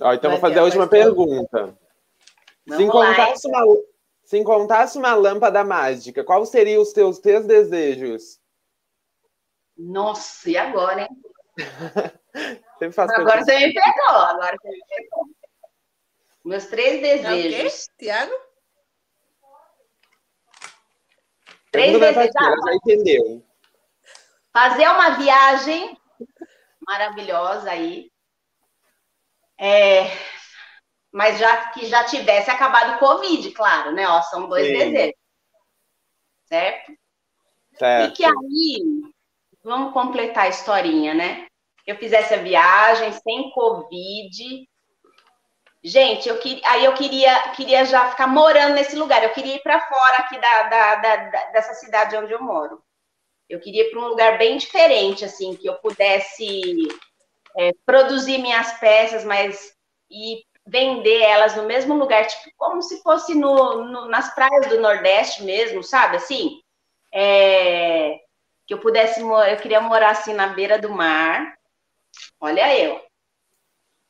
Ó, 0.00 0.12
então 0.12 0.30
Vai 0.30 0.38
vou 0.38 0.38
fazer 0.38 0.60
a 0.60 0.62
última 0.62 0.86
pergunta. 0.86 1.76
Se 2.68 2.80
encontrasse, 2.80 3.48
uma, 3.48 3.64
se 4.22 4.38
encontrasse 4.38 4.98
uma 4.98 5.14
lâmpada 5.14 5.64
mágica, 5.64 6.22
qual 6.22 6.46
seriam 6.46 6.80
os 6.80 6.92
teus 6.92 7.18
três 7.18 7.44
desejos? 7.44 8.38
Nossa, 9.76 10.48
e 10.48 10.56
agora, 10.56 11.02
hein? 11.02 11.08
agora 13.08 13.44
você 13.44 13.66
me 13.66 13.74
pegou, 13.74 14.16
agora 14.16 14.56
você 14.62 14.68
me 14.68 14.84
pegou. 14.88 15.26
Meus 16.44 16.66
três 16.66 17.02
desejos. 17.02 17.52
É 17.52 17.66
o 17.66 17.70
quê, 17.70 18.04
Tiago? 18.04 18.46
Três 21.76 22.00
desejos. 22.00 22.32
Já 22.34 22.74
entendeu. 22.74 23.46
Fazer 24.52 24.88
uma 24.88 25.10
viagem 25.10 25.96
maravilhosa 26.86 27.70
aí. 27.70 28.10
É, 29.58 30.04
mas 31.12 31.38
já 31.38 31.70
que 31.70 31.86
já 31.86 32.04
tivesse 32.04 32.50
acabado 32.50 32.96
o 32.96 32.98
Covid, 32.98 33.50
claro, 33.52 33.92
né? 33.92 34.06
Ó, 34.06 34.20
são 34.22 34.48
dois 34.48 34.66
Sim. 34.66 34.72
desejos. 34.72 35.14
Certo? 36.44 36.92
certo? 37.78 38.12
E 38.12 38.16
que 38.16 38.24
aí, 38.24 39.12
vamos 39.64 39.92
completar 39.92 40.44
a 40.44 40.48
historinha, 40.48 41.14
né? 41.14 41.46
Eu 41.86 41.96
fizesse 41.96 42.34
a 42.34 42.42
viagem 42.42 43.12
sem 43.12 43.50
Covid. 43.50 44.68
Gente, 45.86 46.28
eu 46.28 46.36
que, 46.38 46.60
aí 46.64 46.84
eu 46.84 46.94
queria, 46.94 47.50
queria 47.50 47.84
já 47.84 48.10
ficar 48.10 48.26
morando 48.26 48.74
nesse 48.74 48.96
lugar. 48.96 49.22
Eu 49.22 49.30
queria 49.30 49.54
ir 49.54 49.62
para 49.62 49.86
fora 49.86 50.16
aqui 50.16 50.36
da, 50.40 50.62
da, 50.64 50.94
da, 50.96 51.16
dessa 51.52 51.74
cidade 51.74 52.16
onde 52.16 52.32
eu 52.32 52.42
moro. 52.42 52.82
Eu 53.48 53.60
queria 53.60 53.84
ir 53.84 53.90
para 53.92 54.00
um 54.00 54.08
lugar 54.08 54.36
bem 54.36 54.56
diferente, 54.56 55.24
assim, 55.24 55.54
que 55.54 55.68
eu 55.68 55.74
pudesse 55.76 56.88
é, 57.56 57.70
produzir 57.86 58.38
minhas 58.38 58.72
peças, 58.80 59.24
mas 59.24 59.76
e 60.10 60.42
vender 60.66 61.20
elas 61.20 61.54
no 61.54 61.62
mesmo 61.62 61.94
lugar, 61.94 62.26
tipo, 62.26 62.50
como 62.56 62.82
se 62.82 63.00
fosse 63.04 63.32
no, 63.36 63.84
no 63.84 64.08
nas 64.08 64.34
praias 64.34 64.66
do 64.66 64.80
Nordeste 64.80 65.44
mesmo, 65.44 65.84
sabe? 65.84 66.16
Assim, 66.16 66.60
é, 67.14 68.18
que 68.66 68.74
eu 68.74 68.80
pudesse, 68.80 69.20
eu 69.20 69.56
queria 69.58 69.80
morar 69.80 70.10
assim 70.10 70.34
na 70.34 70.48
beira 70.48 70.80
do 70.80 70.90
mar. 70.90 71.54
Olha 72.40 72.76
eu. 72.76 73.00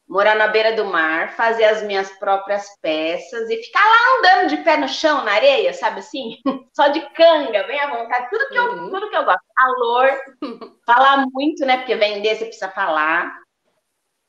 Morar 0.08 0.36
na 0.36 0.46
beira 0.46 0.76
do 0.76 0.84
mar, 0.84 1.32
fazer 1.34 1.64
as 1.64 1.82
minhas 1.82 2.10
próprias 2.18 2.64
peças 2.80 3.50
e 3.50 3.62
ficar 3.62 3.84
lá 3.84 4.18
andando 4.18 4.50
de 4.50 4.58
pé 4.58 4.76
no 4.76 4.88
chão, 4.88 5.24
na 5.24 5.32
areia, 5.32 5.72
sabe 5.72 5.98
assim? 5.98 6.38
Só 6.72 6.88
de 6.88 7.00
canga, 7.10 7.64
bem 7.64 7.80
à 7.80 7.90
vontade. 7.90 8.30
Tudo 8.30 8.48
que 8.48 8.56
eu, 8.56 8.64
uhum. 8.64 8.90
tudo 8.90 9.10
que 9.10 9.16
eu 9.16 9.24
gosto. 9.24 9.44
Calor, 9.56 10.10
falar 10.86 11.26
muito, 11.32 11.66
né? 11.66 11.78
Porque 11.78 11.96
vender 11.96 12.36
você 12.36 12.44
precisa 12.44 12.70
falar. 12.70 13.36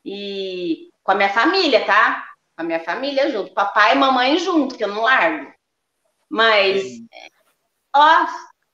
E 0.03 0.89
com 1.03 1.11
a 1.11 1.15
minha 1.15 1.29
família, 1.29 1.85
tá? 1.85 2.27
Com 2.55 2.63
a 2.63 2.65
minha 2.65 2.79
família 2.79 3.29
junto, 3.29 3.53
papai 3.53 3.93
e 3.93 3.99
mamãe 3.99 4.37
junto, 4.39 4.75
que 4.75 4.83
eu 4.83 4.87
não 4.87 5.03
largo. 5.03 5.53
Mas, 6.29 6.81
Sim. 6.81 7.07
ó, 7.95 8.25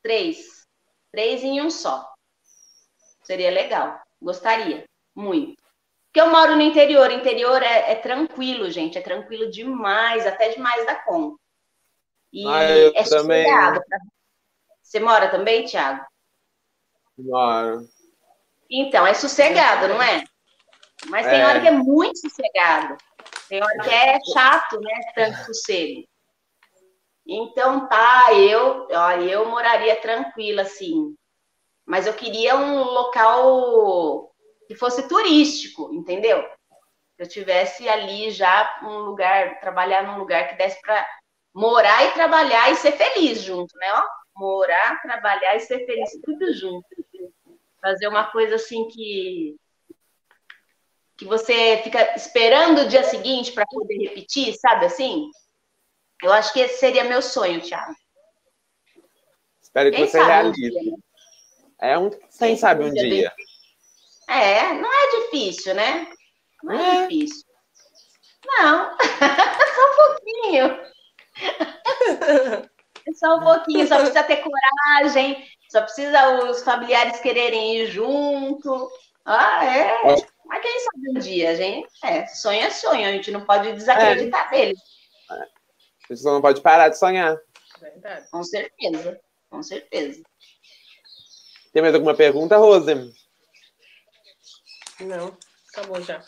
três. 0.02 0.66
Três 1.12 1.44
em 1.44 1.62
um 1.62 1.70
só. 1.70 2.12
Seria 3.24 3.52
legal. 3.52 4.02
Gostaria. 4.22 4.86
Muito. 5.16 5.63
Porque 6.14 6.22
eu 6.22 6.30
moro 6.30 6.56
no 6.56 6.62
interior. 6.62 7.10
O 7.10 7.14
interior 7.14 7.64
é, 7.64 7.94
é 7.94 7.96
tranquilo, 7.96 8.70
gente. 8.70 9.00
É 9.00 9.02
tranquilo 9.02 9.50
demais, 9.50 10.28
até 10.28 10.50
demais 10.50 10.86
da 10.86 10.94
conta. 10.94 11.42
E 12.32 12.48
ah, 12.48 12.70
eu 12.70 12.92
é 12.96 13.04
também. 13.04 13.44
sossegado. 13.44 13.82
Você 14.84 15.00
mora 15.00 15.30
também, 15.30 15.66
Thiago? 15.66 16.06
Moro. 17.18 17.88
Então, 18.70 19.08
é 19.08 19.16
sossegado, 19.16 19.88
não 19.88 20.00
é? 20.00 20.24
Mas 21.08 21.26
tem 21.26 21.42
é. 21.42 21.48
hora 21.48 21.60
que 21.60 21.68
é 21.68 21.72
muito 21.72 22.20
sossegado. 22.20 22.96
Tem 23.50 23.64
hora 23.64 23.80
que 23.80 23.90
é 23.90 24.20
chato, 24.34 24.80
né? 24.80 24.94
Tanto 25.16 25.46
sossego. 25.48 26.08
Então 27.26 27.88
tá, 27.88 28.34
eu, 28.34 28.88
ó, 28.92 29.12
eu 29.14 29.50
moraria 29.50 29.96
tranquila, 29.96 30.62
assim. 30.62 31.16
Mas 31.88 32.06
eu 32.06 32.14
queria 32.14 32.56
um 32.56 32.84
local 32.84 34.33
que 34.68 34.76
fosse 34.76 35.08
turístico, 35.08 35.94
entendeu? 35.94 36.44
Que 37.16 37.24
eu 37.24 37.28
tivesse 37.28 37.88
ali 37.88 38.32
já 38.32 38.80
um 38.84 39.00
lugar, 39.00 39.60
trabalhar 39.60 40.04
num 40.04 40.18
lugar 40.18 40.50
que 40.50 40.56
desse 40.56 40.80
para 40.82 41.06
morar 41.54 42.06
e 42.06 42.12
trabalhar 42.14 42.72
e 42.72 42.76
ser 42.76 42.94
feliz 42.94 43.42
junto, 43.42 43.76
né? 43.78 43.88
Ó, 43.94 44.04
morar, 44.36 45.02
trabalhar 45.02 45.56
e 45.56 45.60
ser 45.60 45.86
feliz 45.86 46.10
tudo 46.24 46.54
junto. 46.54 46.88
Fazer 47.82 48.08
uma 48.08 48.32
coisa 48.32 48.56
assim 48.56 48.88
que 48.88 49.56
que 51.16 51.26
você 51.26 51.80
fica 51.84 52.16
esperando 52.16 52.82
o 52.82 52.88
dia 52.88 53.04
seguinte 53.04 53.52
para 53.52 53.66
poder 53.68 53.98
repetir, 53.98 54.56
sabe 54.56 54.88
assim? 54.88 55.30
Eu 56.24 56.34
acho 56.34 56.52
que 56.52 56.60
esse 56.60 56.80
seria 56.80 57.04
meu 57.04 57.22
sonho, 57.22 57.62
Thiago. 57.62 57.94
Espero 59.62 59.92
que 59.92 59.98
Quem 59.98 60.08
você 60.08 60.24
realize. 60.24 60.90
Um 60.90 60.98
é 61.80 61.98
um, 61.98 62.10
quem, 62.10 62.20
quem 62.40 62.58
sabe 62.58 62.86
um 62.86 62.94
dia. 62.94 63.32
É, 64.28 64.74
não 64.74 64.90
é 64.90 65.22
difícil, 65.22 65.76
né? 65.76 66.08
Não 66.64 66.74
é, 66.74 66.98
é. 66.98 67.08
difícil. 67.08 67.44
Não, 68.46 68.98
só 69.76 69.86
um 69.86 69.96
pouquinho. 69.96 70.94
Só 73.16 73.36
um 73.36 73.42
pouquinho, 73.42 73.86
só 73.86 73.98
precisa 73.98 74.24
ter 74.24 74.38
coragem, 74.38 75.46
só 75.70 75.82
precisa 75.82 76.50
os 76.50 76.64
familiares 76.64 77.20
quererem 77.20 77.80
ir 77.80 77.88
junto. 77.88 78.90
Ah, 79.26 79.66
é. 79.66 80.02
Mas 80.46 80.62
quem 80.62 80.80
sabe 80.80 81.10
um 81.10 81.20
dia, 81.20 81.56
gente? 81.56 81.88
É, 82.02 82.26
sonho 82.28 82.62
é 82.62 82.70
sonho, 82.70 83.08
a 83.08 83.12
gente 83.12 83.30
não 83.30 83.46
pode 83.46 83.74
desacreditar 83.74 84.48
é. 84.48 84.52
dele. 84.52 84.76
A 85.30 86.14
gente 86.14 86.22
só 86.22 86.32
não 86.32 86.42
pode 86.42 86.62
parar 86.62 86.90
de 86.90 86.98
sonhar. 86.98 87.38
Verdade. 87.80 88.30
Com 88.32 88.44
certeza, 88.44 89.20
com 89.50 89.62
certeza. 89.62 90.24
Tem 91.74 91.82
mais 91.82 91.94
alguma 91.94 92.16
pergunta, 92.16 92.56
Rose? 92.56 93.14
Não, 95.04 95.36
acabou 95.72 96.02
já. 96.02 96.22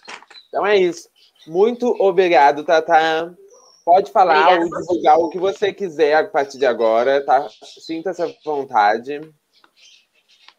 Então 0.47 0.65
é 0.65 0.77
isso. 0.77 1.09
Muito 1.47 1.87
obrigado, 1.99 2.63
Tata. 2.63 3.35
Pode 3.83 4.11
falar 4.11 4.53
Obrigada. 4.53 4.63
ou 4.63 4.81
divulgar 4.81 5.19
o 5.19 5.29
que 5.29 5.37
você 5.37 5.71
quiser 5.71 6.15
a 6.15 6.27
partir 6.27 6.57
de 6.57 6.65
agora, 6.65 7.23
tá? 7.23 7.47
Sinta-se 7.85 8.21
à 8.21 8.33
vontade. 8.43 9.21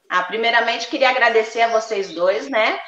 Ah, 0.09 0.23
primeiramente, 0.23 0.87
queria 0.87 1.11
agradecer 1.11 1.63
a 1.63 1.73
vocês 1.73 2.13
dois, 2.13 2.49
né? 2.49 2.79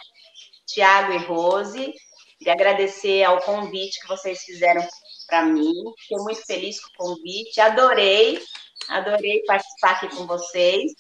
Tiago 0.67 1.13
e 1.13 1.19
Rose. 1.19 1.93
Queria 2.39 2.53
agradecer 2.53 3.25
ao 3.25 3.41
convite 3.41 4.01
que 4.01 4.07
vocês 4.07 4.43
fizeram 4.43 4.87
para 5.27 5.45
mim. 5.45 5.73
Fiquei 5.99 6.19
muito 6.19 6.47
feliz 6.47 6.81
com 6.81 6.89
o 6.89 7.09
convite. 7.09 7.61
Adorei, 7.61 8.41
adorei 8.89 9.43
participar 9.45 9.91
aqui 9.93 10.15
com 10.15 10.25
vocês. 10.25 10.93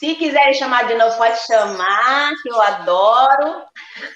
Se 0.00 0.14
quiserem 0.14 0.54
chamar 0.54 0.86
de 0.88 0.94
novo, 0.94 1.14
pode 1.18 1.38
chamar, 1.44 2.32
que 2.42 2.48
eu 2.48 2.58
adoro. 2.58 3.66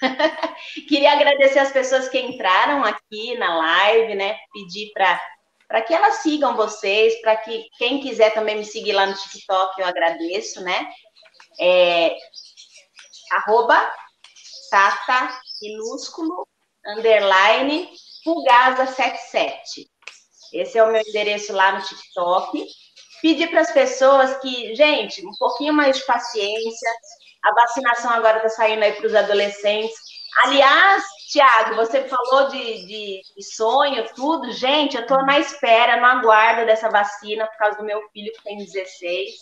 Queria 0.88 1.12
agradecer 1.12 1.58
as 1.58 1.70
pessoas 1.70 2.08
que 2.08 2.18
entraram 2.18 2.82
aqui 2.82 3.36
na 3.36 3.54
live, 3.58 4.14
né? 4.14 4.34
Pedir 4.50 4.90
para 4.94 5.82
que 5.82 5.92
elas 5.92 6.22
sigam 6.22 6.56
vocês, 6.56 7.20
para 7.20 7.36
que 7.36 7.68
quem 7.76 8.00
quiser 8.00 8.32
também 8.32 8.56
me 8.56 8.64
seguir 8.64 8.94
lá 8.94 9.04
no 9.04 9.12
TikTok, 9.12 9.78
eu 9.78 9.86
agradeço, 9.86 10.62
né? 10.62 10.88
É, 11.60 12.16
arroba 13.32 13.76
tata 14.70 15.38
minúsculo 15.60 16.48
underline 16.86 17.90
Fugasa77. 18.24 19.86
Esse 20.50 20.78
é 20.78 20.82
o 20.82 20.90
meu 20.90 21.02
endereço 21.06 21.52
lá 21.52 21.72
no 21.72 21.84
TikTok. 21.84 22.66
Pedir 23.24 23.48
para 23.48 23.62
as 23.62 23.72
pessoas 23.72 24.36
que, 24.36 24.74
gente, 24.74 25.26
um 25.26 25.32
pouquinho 25.38 25.72
mais 25.72 25.96
de 25.96 26.04
paciência. 26.04 26.90
A 27.42 27.54
vacinação 27.54 28.10
agora 28.10 28.36
está 28.36 28.50
saindo 28.50 28.82
aí 28.82 28.92
para 28.92 29.06
os 29.06 29.14
adolescentes. 29.14 29.96
Aliás, 30.44 31.02
Tiago, 31.32 31.74
você 31.74 32.06
falou 32.06 32.50
de, 32.50 32.86
de, 32.86 33.22
de, 33.34 33.42
sonho, 33.56 34.04
tudo. 34.14 34.52
Gente, 34.52 34.96
eu 34.96 35.04
estou 35.04 35.24
na 35.24 35.38
espera, 35.38 35.96
no 35.96 36.04
aguardo 36.04 36.66
dessa 36.66 36.90
vacina, 36.90 37.46
por 37.46 37.56
causa 37.56 37.78
do 37.78 37.84
meu 37.84 38.06
filho 38.10 38.30
que 38.30 38.42
tem 38.42 38.58
16. 38.58 39.32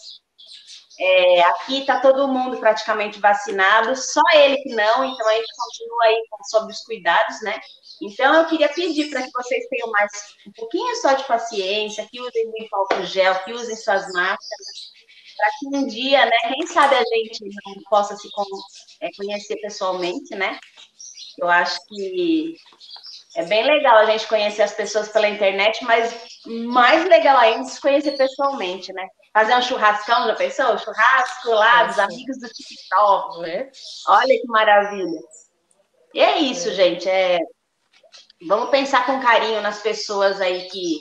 É, 1.01 1.41
aqui 1.41 1.81
está 1.81 1.99
todo 1.99 2.29
mundo 2.29 2.59
praticamente 2.59 3.19
vacinado, 3.19 3.97
só 3.97 4.23
ele 4.35 4.59
que 4.59 4.77
não, 4.77 5.05
então 5.05 5.29
a 5.29 5.35
gente 5.35 5.57
continua 5.57 6.05
aí 6.05 6.23
sob 6.45 6.73
os 6.73 6.85
cuidados, 6.85 7.43
né? 7.43 7.59
Então 8.03 8.35
eu 8.35 8.47
queria 8.47 8.69
pedir 8.69 9.11
para 9.11 9.23
que 9.23 9.31
vocês 9.33 9.65
tenham 9.69 9.91
mais 9.91 10.11
um 10.47 10.53
pouquinho 10.53 10.97
só 10.97 11.13
de 11.13 11.25
paciência, 11.25 12.07
que 12.11 12.21
usem 12.21 12.47
muito 12.49 12.75
álcool 12.75 13.05
gel, 13.05 13.39
que 13.45 13.53
usem 13.53 13.77
suas 13.77 14.13
máscaras, 14.13 14.93
para 15.37 15.49
que 15.59 15.77
um 15.77 15.87
dia, 15.87 16.25
né, 16.25 16.37
quem 16.49 16.67
sabe 16.67 16.97
a 16.97 17.05
gente 17.05 17.45
não 17.65 17.83
possa 17.89 18.17
se 18.17 18.29
é, 19.01 19.09
conhecer 19.17 19.57
pessoalmente, 19.57 20.35
né? 20.35 20.59
Eu 21.39 21.49
acho 21.49 21.79
que 21.87 22.57
é 23.37 23.45
bem 23.45 23.65
legal 23.65 23.99
a 23.99 24.07
gente 24.07 24.27
conhecer 24.27 24.63
as 24.63 24.73
pessoas 24.73 25.09
pela 25.09 25.29
internet, 25.29 25.83
mas 25.85 26.15
mais 26.47 27.09
legal 27.09 27.39
ainda 27.39 27.65
se 27.65 27.81
conhecer 27.81 28.17
pessoalmente, 28.17 28.93
né? 28.93 29.07
Fazer 29.33 29.55
um 29.55 29.63
churrascão, 29.63 30.27
já 30.27 30.35
pensou? 30.35 30.77
Churrasco 30.77 31.51
lá 31.51 31.85
dos 31.85 31.99
amigos 31.99 32.39
do 32.39 32.49
TikTok, 32.49 33.41
né? 33.41 33.71
Olha 34.09 34.41
que 34.41 34.47
maravilha. 34.49 35.21
E 36.13 36.21
é 36.21 36.39
isso, 36.41 36.69
é. 36.69 36.73
gente. 36.73 37.09
É... 37.09 37.39
Vamos 38.47 38.71
pensar 38.71 39.07
com 39.07 39.21
carinho 39.21 39.61
nas 39.61 39.81
pessoas 39.81 40.41
aí 40.41 40.69
que, 40.69 41.01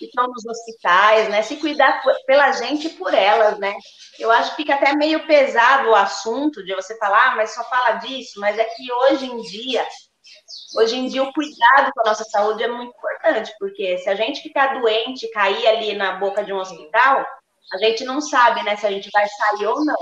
estão 0.00 0.26
nos 0.26 0.44
hospitais, 0.44 1.28
né? 1.30 1.42
Se 1.42 1.56
cuidar 1.56 2.02
pela 2.26 2.52
gente 2.52 2.88
e 2.88 2.90
por 2.90 3.14
elas, 3.14 3.58
né? 3.58 3.74
Eu 4.18 4.30
acho 4.30 4.50
que 4.50 4.56
fica 4.56 4.74
até 4.74 4.94
meio 4.94 5.26
pesado 5.26 5.88
o 5.88 5.94
assunto 5.94 6.62
de 6.62 6.74
você 6.74 6.96
falar, 6.98 7.32
ah, 7.32 7.36
mas 7.36 7.54
só 7.54 7.64
fala 7.64 7.92
disso, 7.92 8.38
mas 8.38 8.58
é 8.58 8.64
que 8.64 8.92
hoje 8.92 9.26
em 9.26 9.40
dia 9.40 9.86
Hoje 10.76 10.96
em 10.96 11.06
dia, 11.06 11.22
o 11.22 11.32
cuidado 11.32 11.92
com 11.94 12.00
a 12.00 12.10
nossa 12.10 12.24
saúde 12.24 12.62
é 12.62 12.68
muito 12.68 12.90
importante, 12.96 13.52
porque 13.58 13.98
se 13.98 14.08
a 14.08 14.14
gente 14.14 14.42
ficar 14.42 14.80
doente, 14.80 15.30
cair 15.30 15.66
ali 15.66 15.94
na 15.94 16.16
boca 16.16 16.42
de 16.42 16.52
um 16.52 16.58
hospital, 16.58 17.24
a 17.72 17.78
gente 17.78 18.04
não 18.04 18.20
sabe, 18.20 18.62
né, 18.64 18.76
se 18.76 18.86
a 18.86 18.90
gente 18.90 19.08
vai 19.12 19.26
sair 19.28 19.66
ou 19.66 19.84
não. 19.84 19.96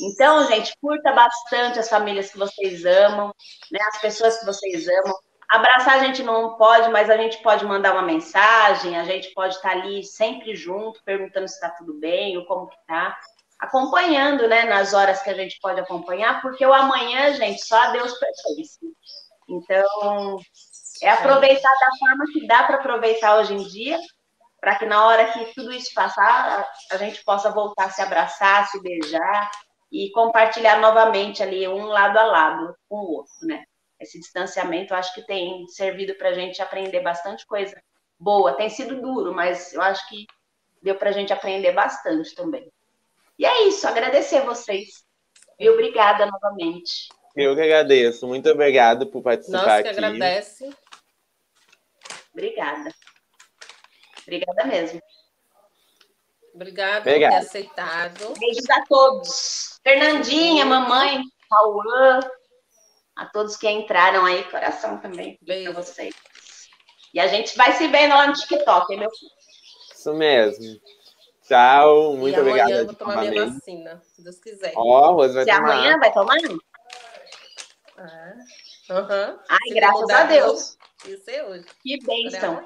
Então, 0.00 0.46
gente, 0.46 0.72
curta 0.80 1.12
bastante 1.12 1.78
as 1.78 1.88
famílias 1.88 2.30
que 2.30 2.38
vocês 2.38 2.84
amam, 2.84 3.34
né, 3.72 3.80
as 3.88 4.00
pessoas 4.00 4.38
que 4.38 4.46
vocês 4.46 4.86
amam. 4.88 5.14
Abraçar 5.48 5.94
a 5.94 6.04
gente 6.04 6.22
não 6.22 6.56
pode, 6.56 6.90
mas 6.90 7.08
a 7.08 7.16
gente 7.16 7.40
pode 7.42 7.64
mandar 7.64 7.92
uma 7.92 8.02
mensagem, 8.02 8.98
a 8.98 9.04
gente 9.04 9.32
pode 9.32 9.54
estar 9.54 9.70
ali 9.70 10.02
sempre 10.02 10.56
junto, 10.56 11.02
perguntando 11.04 11.46
se 11.46 11.54
está 11.54 11.70
tudo 11.70 11.94
bem 11.94 12.36
ou 12.36 12.44
como 12.46 12.68
que 12.68 12.76
tá. 12.86 13.16
Acompanhando, 13.58 14.48
né, 14.48 14.64
nas 14.64 14.92
horas 14.92 15.22
que 15.22 15.30
a 15.30 15.34
gente 15.34 15.58
pode 15.60 15.80
acompanhar, 15.80 16.42
porque 16.42 16.66
o 16.66 16.72
amanhã, 16.72 17.32
gente, 17.34 17.64
só 17.64 17.80
a 17.80 17.90
Deus 17.90 18.12
pertence. 18.18 18.80
Então, 19.48 20.38
é 21.02 21.10
aproveitar 21.10 21.70
da 21.70 21.98
forma 21.98 22.24
que 22.32 22.46
dá 22.46 22.64
para 22.64 22.76
aproveitar 22.76 23.36
hoje 23.38 23.54
em 23.54 23.68
dia, 23.68 23.98
para 24.60 24.76
que 24.76 24.84
na 24.84 25.06
hora 25.06 25.32
que 25.32 25.54
tudo 25.54 25.72
isso 25.72 25.94
passar, 25.94 26.68
a 26.90 26.96
gente 26.96 27.22
possa 27.24 27.50
voltar 27.50 27.84
a 27.84 27.90
se 27.90 28.02
abraçar, 28.02 28.66
se 28.66 28.82
beijar 28.82 29.50
e 29.92 30.10
compartilhar 30.10 30.80
novamente 30.80 31.42
ali, 31.42 31.68
um 31.68 31.86
lado 31.86 32.18
a 32.18 32.24
lado 32.24 32.76
com 32.88 32.96
o 32.96 33.12
outro, 33.18 33.32
né? 33.42 33.64
Esse 33.98 34.18
distanciamento, 34.18 34.92
eu 34.92 34.98
acho 34.98 35.14
que 35.14 35.22
tem 35.22 35.66
servido 35.68 36.14
para 36.16 36.30
a 36.30 36.34
gente 36.34 36.60
aprender 36.60 37.00
bastante 37.00 37.46
coisa 37.46 37.80
boa. 38.18 38.54
Tem 38.54 38.68
sido 38.68 39.00
duro, 39.00 39.34
mas 39.34 39.72
eu 39.72 39.80
acho 39.80 40.06
que 40.08 40.26
deu 40.82 40.96
para 40.96 41.10
a 41.10 41.12
gente 41.12 41.32
aprender 41.32 41.72
bastante 41.72 42.34
também. 42.34 42.70
E 43.38 43.44
é 43.46 43.68
isso, 43.68 43.86
agradecer 43.86 44.40
vocês. 44.42 45.04
E 45.58 45.68
obrigada 45.68 46.26
novamente. 46.26 47.08
Eu 47.34 47.54
que 47.54 47.60
agradeço. 47.60 48.26
Muito 48.26 48.48
obrigado 48.50 49.06
por 49.06 49.22
participar 49.22 49.58
Nós 49.58 49.82
que 49.82 49.88
aqui. 49.88 49.98
agradece. 49.98 50.70
Obrigada. 52.32 52.94
Obrigada 54.22 54.64
mesmo. 54.64 55.00
Obrigada 56.54 57.02
por 57.02 57.12
ter 57.12 57.24
aceitado. 57.24 58.34
Beijos 58.38 58.70
a 58.70 58.84
todos. 58.86 59.78
Fernandinha, 59.82 60.64
mamãe, 60.64 61.22
Cauã, 61.50 62.20
a 63.16 63.26
todos 63.26 63.56
que 63.56 63.68
entraram 63.68 64.24
aí, 64.24 64.44
coração 64.44 64.98
também 64.98 65.38
para 65.44 65.72
vocês. 65.72 66.14
E 67.14 67.18
a 67.18 67.26
gente 67.26 67.56
vai 67.56 67.72
se 67.72 67.88
vendo 67.88 68.10
lá 68.10 68.26
no 68.26 68.34
TikTok, 68.34 68.92
hein, 68.92 69.00
meu 69.00 69.10
filho? 69.10 69.32
Isso 69.92 70.14
mesmo. 70.14 70.80
Tchau, 71.42 72.16
muito 72.16 72.38
obrigada. 72.40 72.64
Amanhã 72.64 72.80
eu 72.80 72.86
vou 72.86 72.94
tomar 72.94 73.24
minha 73.24 73.46
vacina, 73.46 74.02
se 74.04 74.22
Deus 74.22 74.38
quiser. 74.38 74.72
Ó, 74.76 75.12
oh, 75.12 75.16
vai 75.16 75.28
se 75.28 75.46
tomar. 75.46 75.56
amanhã 75.58 75.98
vai 75.98 76.12
tomar? 76.12 76.36
Ah, 77.96 78.34
uhum. 78.90 79.38
Ai, 79.48 79.74
graças 79.74 80.10
a 80.10 80.24
Deus. 80.24 80.78
Isso 81.06 81.30
é 81.30 81.44
hoje. 81.44 81.64
Que 81.82 81.98
bênção. 82.04 82.62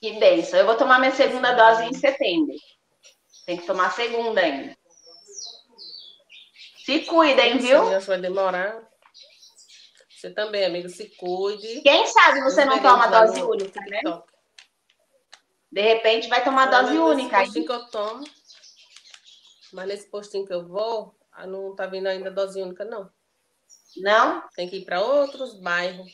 Que 0.00 0.12
bênção. 0.18 0.58
Eu 0.58 0.66
vou 0.66 0.76
tomar 0.76 0.98
minha 0.98 1.12
segunda 1.12 1.52
dose 1.52 1.84
em 1.84 1.92
setembro. 1.92 2.54
Tem 3.44 3.58
que 3.58 3.66
tomar 3.66 3.88
a 3.88 3.90
segunda 3.90 4.40
ainda. 4.40 4.76
Se 6.84 7.00
cuidem, 7.06 7.56
viu? 7.56 7.82
Sim, 7.98 8.06
vai 8.06 8.20
demorar. 8.20 8.86
Você 10.10 10.30
também, 10.30 10.66
amigo, 10.66 10.88
se 10.90 11.08
cuide. 11.16 11.80
Quem 11.80 12.06
sabe 12.06 12.42
você 12.42 12.62
não 12.66 12.78
toma 12.82 13.06
dose 13.06 13.42
única, 13.42 13.80
né? 13.86 14.02
De 15.72 15.80
repente 15.80 16.28
vai 16.28 16.44
tomar 16.44 16.66
dose 16.66 16.98
única. 16.98 17.38
Nesse 17.38 17.52
postinho 17.52 17.66
que 17.66 17.72
eu 17.72 17.86
tomo, 17.86 18.24
mas 19.72 19.88
nesse 19.88 20.10
postinho 20.10 20.46
que 20.46 20.52
eu 20.52 20.68
vou, 20.68 21.14
ah, 21.32 21.46
não 21.46 21.74
tá 21.74 21.86
vindo 21.86 22.06
ainda 22.06 22.30
dose 22.30 22.60
única, 22.60 22.84
não. 22.84 23.10
Não? 23.96 24.46
Tem 24.54 24.68
que 24.68 24.76
ir 24.76 24.84
para 24.84 25.00
outros 25.00 25.54
bairros. 25.54 26.12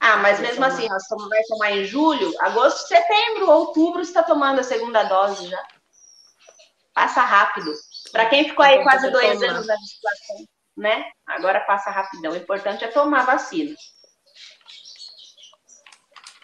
Ah, 0.00 0.16
mas 0.16 0.40
mesmo 0.40 0.64
assim, 0.64 0.88
nós 0.88 1.04
vai 1.28 1.42
tomar 1.44 1.70
em 1.72 1.84
julho, 1.84 2.34
agosto, 2.40 2.88
setembro, 2.88 3.50
outubro, 3.50 4.00
está 4.00 4.22
tomando 4.22 4.58
a 4.58 4.64
segunda 4.64 5.04
dose 5.04 5.46
já. 5.46 5.64
Passa 6.92 7.20
rápido. 7.20 7.72
Para 8.10 8.28
quem 8.28 8.48
ficou 8.48 8.64
aí 8.64 8.82
quase 8.82 9.10
dois 9.10 9.38
tomar. 9.38 9.50
anos 9.50 9.66
na 9.66 9.76
situação, 9.76 10.36
né? 10.76 11.10
Agora 11.26 11.60
passa 11.60 11.90
rapidão. 11.90 12.32
O 12.32 12.36
importante 12.36 12.84
é 12.84 12.88
tomar 12.88 13.26
vacina. 13.26 13.74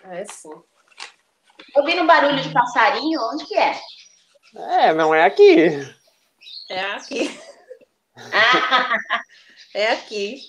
É 0.05 0.25
sim. 0.27 0.51
Ouvindo 1.77 2.07
barulho 2.07 2.43
de 2.43 2.53
passarinho, 2.53 3.21
onde 3.33 3.47
que 3.47 3.57
é? 3.57 3.81
É, 4.55 4.93
não 4.93 5.15
é 5.15 5.25
aqui. 5.25 5.69
É 6.69 6.81
aqui. 6.81 7.41
é 9.75 9.93
aqui. 9.93 10.41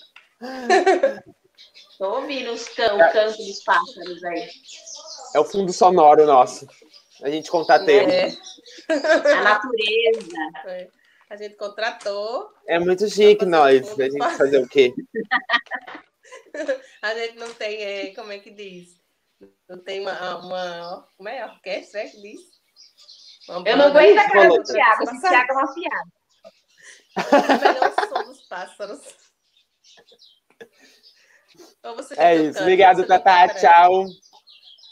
Estou 1.90 2.16
ouvindo 2.16 2.52
os 2.52 2.68
can 2.68 2.94
o 2.94 3.12
canto 3.12 3.38
dos 3.38 3.64
pássaros 3.64 4.22
aí. 4.24 4.48
É 5.34 5.40
o 5.40 5.44
fundo 5.44 5.72
sonoro 5.72 6.26
nosso. 6.26 6.66
A 7.22 7.30
gente 7.30 7.50
contrateu. 7.50 8.08
É. 8.08 8.28
A 8.88 9.42
natureza. 9.42 10.36
É. 10.66 10.88
A 11.28 11.36
gente 11.36 11.56
contratou. 11.56 12.52
É 12.66 12.78
muito 12.78 13.08
chique 13.08 13.44
nós. 13.44 13.98
A 13.98 14.04
gente 14.04 14.36
fazer 14.36 14.58
o 14.58 14.68
quê? 14.68 14.94
A 17.02 17.14
gente 17.14 17.36
não 17.36 17.52
tem, 17.54 17.82
é, 17.82 18.14
como 18.14 18.32
é 18.32 18.38
que 18.38 18.50
diz? 18.50 19.00
Não 19.68 19.78
tem 19.78 20.00
uma, 20.00 20.38
uma 20.38 21.08
como 21.16 21.28
é? 21.28 21.44
Orquestra, 21.44 22.00
é 22.00 22.08
que 22.08 22.20
diz? 22.20 22.40
Uma 23.48 23.68
Eu 23.68 23.76
não 23.76 23.86
aguento 23.86 24.18
a 24.18 24.30
cara 24.30 24.48
do 24.48 24.62
Thiago. 24.62 25.02
Esse 25.02 25.20
Thiago 25.20 25.52
é 25.52 25.54
uma 25.54 25.74
piada. 25.74 26.12
O 27.16 28.08
som 28.08 28.24
dos 28.24 28.40
pássaros. 28.48 29.00
é 32.16 32.36
isso. 32.36 32.60
Obrigado, 32.60 33.06
Tata. 33.06 33.54
Tchau. 33.54 34.06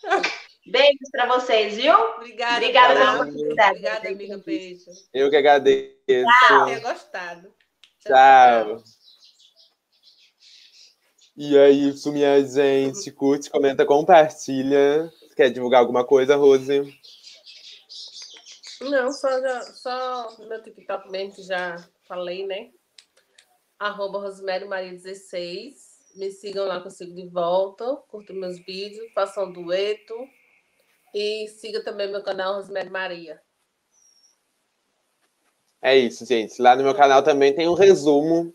Beijos 0.67 1.11
para 1.11 1.27
vocês, 1.27 1.77
viu? 1.77 1.95
Obrigada. 2.17 2.57
Obrigada 2.57 2.95
pela 2.95 3.15
oportunidade. 3.17 3.71
Obrigada, 3.71 4.09
amiga. 4.09 4.39
Beijo. 4.39 4.91
Eu 5.13 5.29
que 5.29 5.37
agradeço. 5.37 5.95
Tchau. 6.07 6.65
Tenha 6.67 6.81
gostado. 6.81 7.55
Tchau. 8.01 8.13
tchau. 8.13 8.85
E 11.37 11.59
aí, 11.59 11.89
isso, 11.89 12.11
minha 12.13 12.43
gente. 12.45 13.11
Curte, 13.11 13.51
comenta, 13.51 13.85
compartilha. 13.85 15.13
Quer 15.37 15.51
divulgar 15.51 15.81
alguma 15.81 16.05
coisa, 16.05 16.37
Rose? 16.37 16.97
Não, 18.81 19.11
só, 19.13 19.29
só 19.73 20.37
meu 20.47 20.63
TikTok 20.63 21.11
mesmo 21.11 21.35
que 21.35 21.43
já 21.43 21.77
falei, 22.07 22.47
né? 22.47 22.71
Arroba 23.79 24.19
Rosemary 24.19 24.65
Maria 24.65 24.93
16. 24.93 25.95
Me 26.17 26.31
sigam 26.31 26.67
lá 26.67 26.81
que 26.81 26.87
eu 26.87 26.91
sigo 26.91 27.15
de 27.15 27.27
volta. 27.29 27.97
Curtam 28.09 28.37
meus 28.37 28.59
vídeos, 28.59 29.13
façam 29.13 29.47
um 29.47 29.53
dueto. 29.53 30.15
E 31.15 31.47
siga 31.47 31.81
também 31.81 32.11
meu 32.11 32.23
canal 32.23 32.57
Rosemary 32.57 32.91
Maria. 32.91 33.41
É 35.81 35.97
isso, 35.97 36.27
gente. 36.27 36.61
Lá 36.61 36.75
no 36.75 36.83
meu 36.83 36.95
canal 36.95 37.23
também 37.23 37.55
tem 37.55 37.69
um 37.69 37.75
resumo 37.75 38.53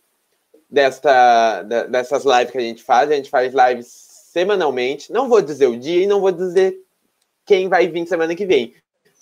desta, 0.69 1.61
dessas 1.63 2.25
lives 2.25 2.51
que 2.51 2.57
a 2.57 2.61
gente 2.61 2.83
faz. 2.83 3.09
A 3.09 3.15
gente 3.15 3.29
faz 3.29 3.53
lives 3.53 3.87
semanalmente. 4.31 5.11
Não 5.11 5.29
vou 5.29 5.41
dizer 5.41 5.67
o 5.67 5.79
dia 5.79 6.03
e 6.03 6.07
não 6.07 6.19
vou 6.19 6.31
dizer 6.31 6.77
quem 7.45 7.69
vai 7.69 7.87
vir 7.87 8.05
semana 8.05 8.35
que 8.35 8.45
vem. 8.45 8.75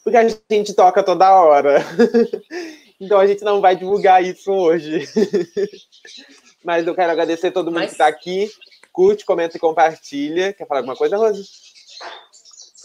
Porque 0.03 0.17
a 0.17 0.27
gente 0.27 0.73
toca 0.73 1.03
toda 1.03 1.31
hora. 1.31 1.77
Então 2.99 3.19
a 3.19 3.27
gente 3.27 3.43
não 3.43 3.61
vai 3.61 3.75
divulgar 3.75 4.23
isso 4.23 4.51
hoje. 4.51 5.07
Mas 6.65 6.87
eu 6.87 6.95
quero 6.95 7.11
agradecer 7.11 7.51
todo 7.51 7.67
mundo 7.67 7.75
Mas... 7.75 7.89
que 7.89 7.91
está 7.91 8.07
aqui. 8.07 8.49
Curte, 8.91 9.23
comenta 9.23 9.55
e 9.55 9.59
compartilha. 9.59 10.51
Quer 10.51 10.65
falar 10.65 10.79
alguma 10.79 10.95
coisa, 10.95 11.15
Rose? 11.15 11.43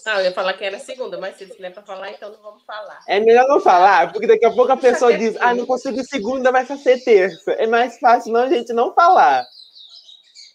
Ah, 0.05 0.19
eu 0.19 0.25
ia 0.25 0.33
falar 0.33 0.55
que 0.55 0.65
era 0.65 0.79
segunda, 0.79 1.19
mas 1.19 1.37
se 1.37 1.47
não 1.47 1.69
é 1.69 1.71
para 1.71 1.83
falar, 1.83 2.11
então 2.11 2.31
não 2.31 2.43
vamos 2.43 2.63
falar. 2.65 3.01
É 3.07 3.21
melhor 3.21 3.47
não 3.47 3.61
falar, 3.61 4.13
porque 4.13 4.27
daqui 4.27 4.45
a 4.45 4.51
pouco 4.51 4.73
a 4.73 4.77
pessoa 4.77 5.17
diz, 5.17 5.37
ah, 5.41 5.55
não 5.55 5.65
consigo 5.65 6.03
segunda, 6.03 6.51
vai 6.51 6.67
ser 6.67 7.03
terça. 7.05 7.53
É 7.53 7.67
mais 7.67 7.99
fácil 7.99 8.33
não 8.33 8.49
gente 8.49 8.73
não 8.73 8.93
falar. 8.95 9.47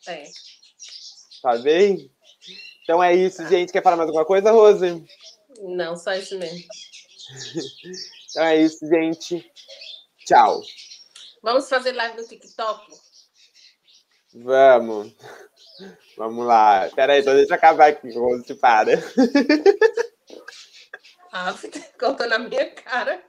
É. 0.08 0.24
Tá 1.41 1.58
bem? 1.58 2.12
Então 2.84 3.04
é 3.04 3.16
isso, 3.16 3.48
gente. 3.48 3.72
Quer 3.72 3.84
falar 3.84 3.98
mais 3.98 4.08
alguma 4.08 4.26
coisa, 4.26 4.52
Rose? 4.52 5.06
Não, 5.62 5.95
só 5.95 6.14
isso 6.14 6.38
mesmo. 6.38 6.60
então 8.32 8.43
é 8.43 8.58
isso, 8.58 8.88
gente. 8.88 9.52
Tchau. 10.26 10.62
Vamos 11.41 11.70
fazer 11.70 11.93
live 11.93 12.18
no 12.18 12.28
TikTok? 12.28 12.86
Vamos. 14.34 15.14
Vamos 16.18 16.45
lá. 16.45 16.89
Peraí, 16.95 17.22
então 17.22 17.36
deixa 17.36 17.53
eu 17.53 17.55
acabar 17.55 17.89
aqui, 17.89 18.11
Rose, 18.13 18.55
para. 18.55 18.91
Ah, 21.32 21.51
você 21.51 21.70
contou 21.99 22.28
na 22.28 22.39
minha 22.39 22.72
cara. 22.72 23.22